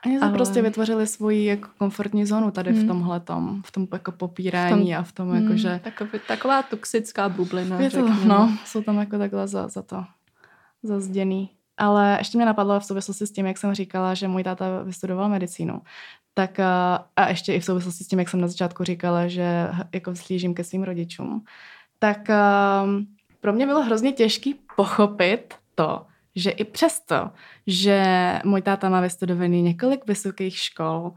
[0.07, 0.32] Oni Ale...
[0.32, 2.84] prostě vytvořili svoji jako komfortní zónu tady hmm.
[2.84, 3.20] v tomhle
[3.64, 5.80] v tom jako popírání v tom, a v tom jako, hmm, že...
[5.84, 10.05] Takový, taková toxická bublina, je to, No, jsou tam jako takhle za, za to
[10.82, 11.51] zazděný.
[11.76, 15.28] Ale ještě mě napadlo v souvislosti s tím, jak jsem říkala, že můj táta vystudoval
[15.28, 15.80] medicínu,
[16.34, 19.68] tak a, a ještě i v souvislosti s tím, jak jsem na začátku říkala, že
[19.93, 21.45] jako vzlížím ke svým rodičům,
[22.01, 23.07] tak um,
[23.41, 27.31] pro mě bylo hrozně těžký pochopit to, že i přesto,
[27.67, 28.05] že
[28.45, 31.13] můj táta má vystudovaný několik vysokých škol,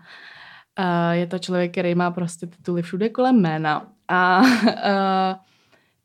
[0.80, 4.48] uh, je to člověk, který má prostě tituly všude kolem jména a uh,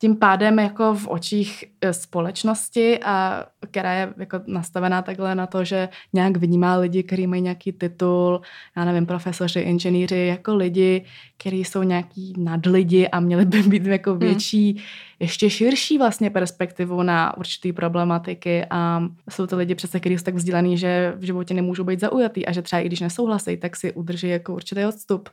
[0.00, 5.64] tím pádem jako v očích e, společnosti, a která je jako nastavená takhle na to,
[5.64, 8.40] že nějak vnímá lidi, kteří mají nějaký titul,
[8.76, 11.04] já nevím, profesoři, inženýři, jako lidi,
[11.38, 14.20] kteří jsou nějaký nadlidi a měli by být jako hmm.
[14.20, 14.82] větší, hmm.
[15.20, 20.34] ještě širší vlastně perspektivu na určitý problematiky a jsou to lidi přece, kteří jsou tak
[20.34, 23.92] vzdělaný, že v životě nemůžou být zaujatý a že třeba i když nesouhlasí, tak si
[23.92, 25.28] udrží jako určitý odstup.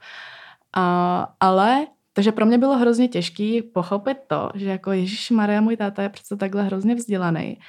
[0.74, 5.78] A, ale Takže pro mě bylo hrozně těžké pochopit to, že jako Ježíš Maria, můj
[5.78, 7.60] táta je přece takhle hrozně vzdělaný,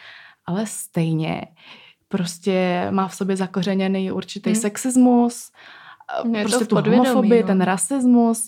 [0.46, 1.42] ale stejně
[2.08, 4.60] prostě má v sobě zakořeněný určitý hmm.
[4.60, 5.50] sexismus,
[6.32, 7.46] je prostě tu homofobii, no.
[7.46, 8.46] ten rasismus.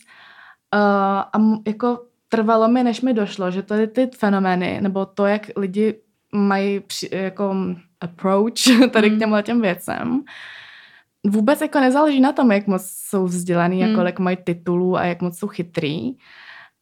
[0.75, 0.81] Uh,
[1.21, 1.33] a
[1.67, 5.95] jako trvalo mi, než mi došlo, že tady ty fenomény, nebo to, jak lidi
[6.33, 7.55] mají při, jako
[8.01, 8.53] approach
[8.93, 9.17] tady hmm.
[9.17, 10.25] k těmhle těm věcem,
[11.27, 13.91] vůbec jako nezáleží na tom, jak moc jsou vzdělaný, hmm.
[13.91, 16.17] jako jak mají titulů a jak moc jsou chytrý,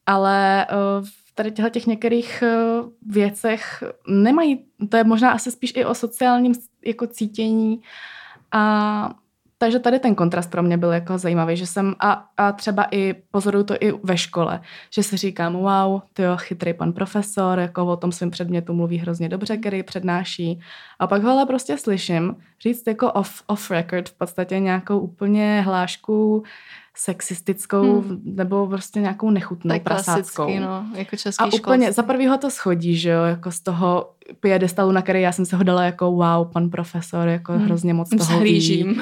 [0.07, 5.73] ale uh, v tady těchto těch některých uh, věcech nemají, to je možná asi spíš
[5.77, 6.53] i o sociálním
[6.87, 7.83] jako cítění
[8.53, 9.15] a
[9.59, 13.15] takže tady ten kontrast pro mě byl jako zajímavý, že jsem a, a třeba i
[13.31, 17.87] pozoruju to i ve škole, že si říkám, wow, ty jo, chytrý pan profesor, jako
[17.87, 20.61] o tom svém předmětu mluví hrozně dobře, který přednáší.
[20.99, 25.63] A pak ho ale prostě slyším říct jako off, off record v podstatě nějakou úplně
[25.67, 26.43] hlášku
[26.97, 28.21] sexistickou hmm.
[28.25, 30.61] nebo prostě nějakou nechutnou tak prasáckou.
[30.61, 34.93] No, jako český A úplně za prvýho to schodí, že jo, jako z toho piedestalu,
[34.93, 37.65] na který já jsem se ho dala jako wow, pan profesor, jako hmm.
[37.65, 38.97] hrozně moc toho ví.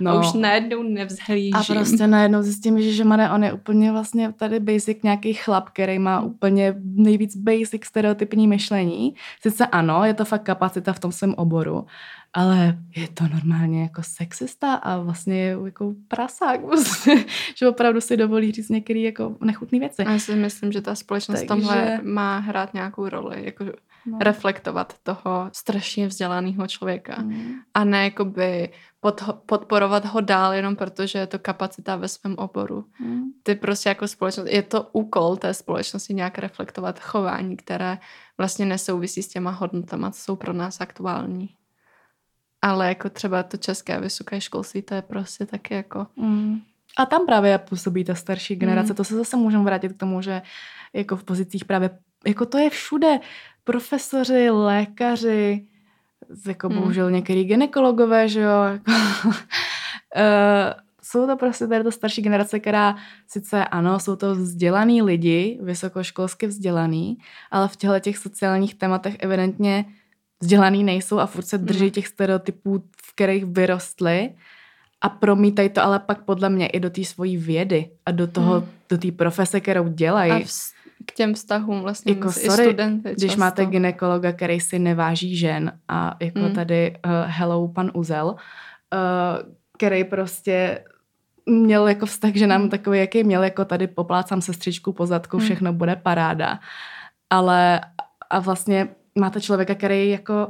[0.00, 0.10] No.
[0.10, 1.56] A už najednou nevzhlížím.
[1.56, 5.68] A prostě najednou zjistím, že, že Mane, on je úplně vlastně tady basic nějaký chlap,
[5.68, 9.14] který má úplně nejvíc basic stereotypní myšlení.
[9.42, 11.86] Sice ano, je to fakt kapacita v tom svém oboru,
[12.32, 17.24] ale je to normálně jako sexista a vlastně je jako prasák, vlastně,
[17.56, 20.04] že opravdu si dovolí říct některé jako nechutné věci.
[20.04, 21.48] A já si myslím, že ta společnost Takže...
[21.48, 23.64] tomhle má hrát nějakou roli, jako
[24.06, 24.18] no.
[24.20, 27.54] reflektovat toho strašně vzdělaného člověka mm.
[27.74, 28.68] a ne jakoby
[29.00, 32.84] pod, podporovat ho dál jenom protože je to kapacita ve svém oboru.
[33.00, 33.22] Mm.
[33.42, 37.98] Ty prostě jako společnost, je to úkol té společnosti nějak reflektovat chování, které
[38.38, 41.48] vlastně nesouvisí s těma hodnotama, co jsou pro nás aktuální.
[42.62, 46.06] Ale jako třeba to české vysoké školství, to je prostě taky jako...
[46.16, 46.60] Mm.
[46.96, 48.92] A tam právě působí ta starší generace.
[48.92, 48.96] Mm.
[48.96, 50.42] To se zase můžeme vrátit k tomu, že
[50.92, 51.90] jako v pozicích právě,
[52.26, 53.20] jako to je všude.
[53.64, 55.66] Profesoři, lékaři,
[56.46, 56.74] jako mm.
[56.74, 58.90] bohužel některý ginekologové, že jo, jako,
[59.28, 59.34] uh,
[61.02, 62.96] jsou to prostě tady ta starší generace, která
[63.26, 67.18] sice ano, jsou to vzdělaný lidi, vysokoškolsky vzdělaný,
[67.50, 69.84] ale v těchto těch sociálních tématech evidentně
[70.40, 71.90] vzdělaný nejsou a furt se drží mm.
[71.90, 74.30] těch stereotypů, v kterých vyrostly
[75.00, 78.60] a promítají to ale pak podle mě i do té svojí vědy a do toho,
[78.60, 78.66] mm.
[78.88, 80.32] do té profese, kterou dělají.
[80.32, 80.46] A
[81.06, 83.40] k těm vztahům vlastně jako, sorry, studenty Když často.
[83.40, 86.54] máte ginekologa, který si neváží žen a jako mm.
[86.54, 88.36] tady uh, hello pan Uzel, uh,
[89.76, 90.84] který prostě
[91.46, 92.68] měl jako vztah že nám mm.
[92.68, 95.44] takový, jaký měl, jako tady poplácám sestřičku po zadku, mm.
[95.44, 96.60] všechno bude paráda.
[97.30, 97.80] Ale
[98.30, 98.88] a vlastně
[99.18, 100.48] máte člověka, který jako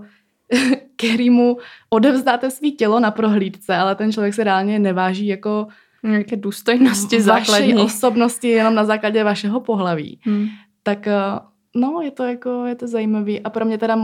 [0.97, 1.59] který mu
[1.91, 5.67] odevzdáte svý tělo na prohlídce, ale ten člověk se reálně neváží jako
[6.03, 7.75] nějaké důstojnosti základní.
[7.75, 10.21] osobnosti jenom na základě vašeho pohlaví.
[10.23, 10.49] Hmm.
[10.83, 11.15] Tak eh,
[11.77, 13.97] no, je to jako, je to zajímavý a pro mě teda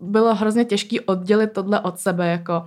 [0.00, 2.64] bylo hrozně těžké oddělit tohle od sebe, jako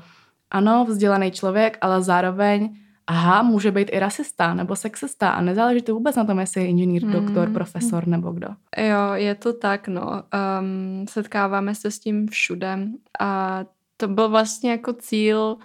[0.52, 2.76] ano, vzdělaný člověk, ale zároveň
[3.10, 6.68] aha, může být i rasista nebo sexista a nezáleží to vůbec na tom, jestli je
[6.68, 7.12] inženýr, hmm.
[7.12, 8.48] doktor, profesor nebo kdo.
[8.78, 10.24] Jo, je to tak, no.
[10.62, 12.80] Um, setkáváme se s tím všude
[13.20, 13.64] a
[13.98, 15.58] to byl vlastně jako cíl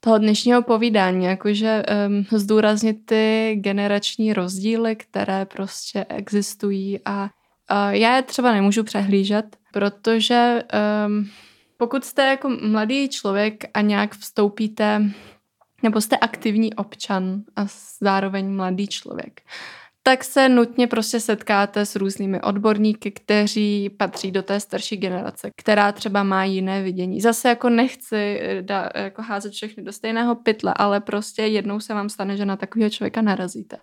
[0.00, 7.28] toho dnešního povídání, jakože um, zdůraznit ty generační rozdíly, které prostě existují a uh,
[7.90, 10.62] já je třeba nemůžu přehlížet, protože
[11.06, 11.28] um,
[11.76, 15.10] pokud jste jako mladý člověk a nějak vstoupíte
[15.84, 17.66] nebo jste aktivní občan a
[18.00, 19.40] zároveň mladý člověk,
[20.02, 25.92] tak se nutně prostě setkáte s různými odborníky, kteří patří do té starší generace, která
[25.92, 27.20] třeba má jiné vidění.
[27.20, 31.94] Zase jako nechci eh, da, jako házet všechny do stejného pytle, ale prostě jednou se
[31.94, 33.76] vám stane, že na takového člověka narazíte.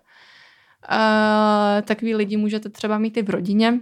[0.90, 3.80] Uh, takový lidi můžete třeba mít i v rodině.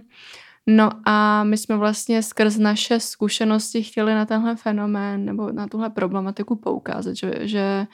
[0.67, 5.89] No a my jsme vlastně skrz naše zkušenosti chtěli na tenhle fenomén nebo na tuhle
[5.89, 7.87] problematiku poukázat, že, že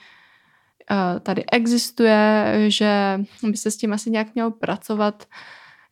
[1.22, 5.24] tady existuje, že by se s tím asi nějak mělo pracovat,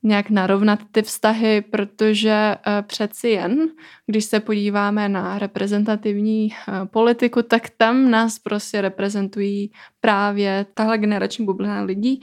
[0.03, 3.68] nějak narovnat ty vztahy, protože přeci jen,
[4.07, 6.49] když se podíváme na reprezentativní
[6.84, 12.22] politiku, tak tam nás prostě reprezentují právě tahle generační bublina lidí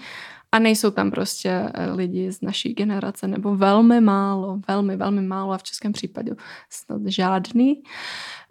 [0.51, 5.57] a nejsou tam prostě lidi z naší generace, nebo velmi málo, velmi, velmi málo a
[5.57, 6.32] v českém případě
[6.69, 7.84] snad žádný.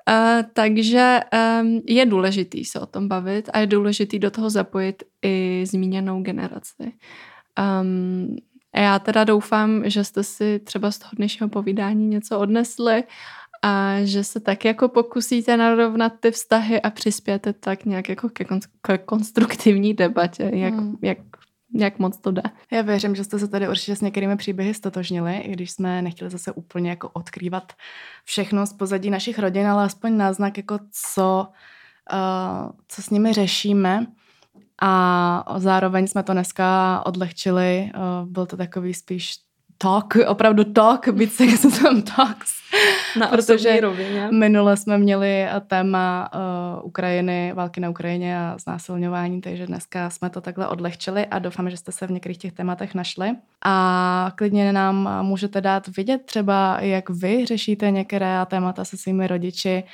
[0.08, 1.20] Uh, Uh, takže
[1.62, 6.22] um, je důležitý se o tom bavit a je důležitý do toho zapojit i zmíněnou
[6.22, 6.92] generaci.
[7.82, 8.36] Um,
[8.76, 13.04] já teda doufám, že jste si třeba z toho dnešního povídání něco odnesli
[13.62, 18.44] a že se tak jako pokusíte narovnat ty vztahy a přispějete tak nějak jako ke,
[18.44, 20.96] kon- ke konstruktivní debatě, jak, hmm.
[21.02, 21.18] jak
[21.74, 22.42] jak moc to jde.
[22.72, 26.30] Já věřím, že jste se tady určitě s některými příběhy stotožnili, i když jsme nechtěli
[26.30, 27.72] zase úplně jako odkrývat
[28.24, 30.78] všechno z pozadí našich rodin, ale aspoň náznak, jako
[31.14, 31.48] co,
[32.12, 34.06] uh, co s nimi řešíme.
[34.82, 39.34] A zároveň jsme to dneska odlehčili, uh, byl to takový spíš
[39.78, 41.44] talk, opravdu talk, byť se
[41.82, 42.62] tam talks.
[43.18, 44.28] Na protože rovině.
[44.32, 50.40] minule jsme měli téma uh, Ukrajiny, války na Ukrajině a znásilňování, takže dneska jsme to
[50.40, 53.30] takhle odlehčili a doufám, že jste se v některých těch tématech našli.
[53.64, 59.84] A klidně nám můžete dát vidět třeba, jak vy řešíte některé témata se svými rodiči,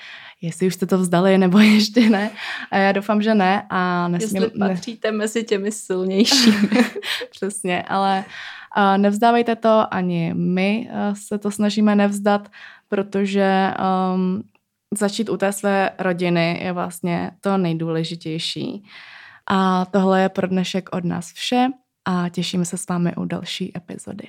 [0.41, 2.31] jestli už jste to vzdali nebo ještě ne.
[2.71, 3.67] A já doufám, že ne.
[3.71, 5.19] A nesmím, jestli patříte ne...
[5.19, 6.69] mezi těmi silnějšími.
[7.31, 8.25] Přesně, ale
[8.97, 12.49] Nevzdávejte to, ani my eh, se to snažíme nevzdat,
[12.89, 13.75] protože
[14.15, 14.43] um,
[14.95, 18.85] začít u té své rodiny je vlastně to nejdůležitější.
[19.47, 21.67] A tohle je pro dnešek od nás vše
[22.05, 24.29] a těšíme se s vámi u další epizody.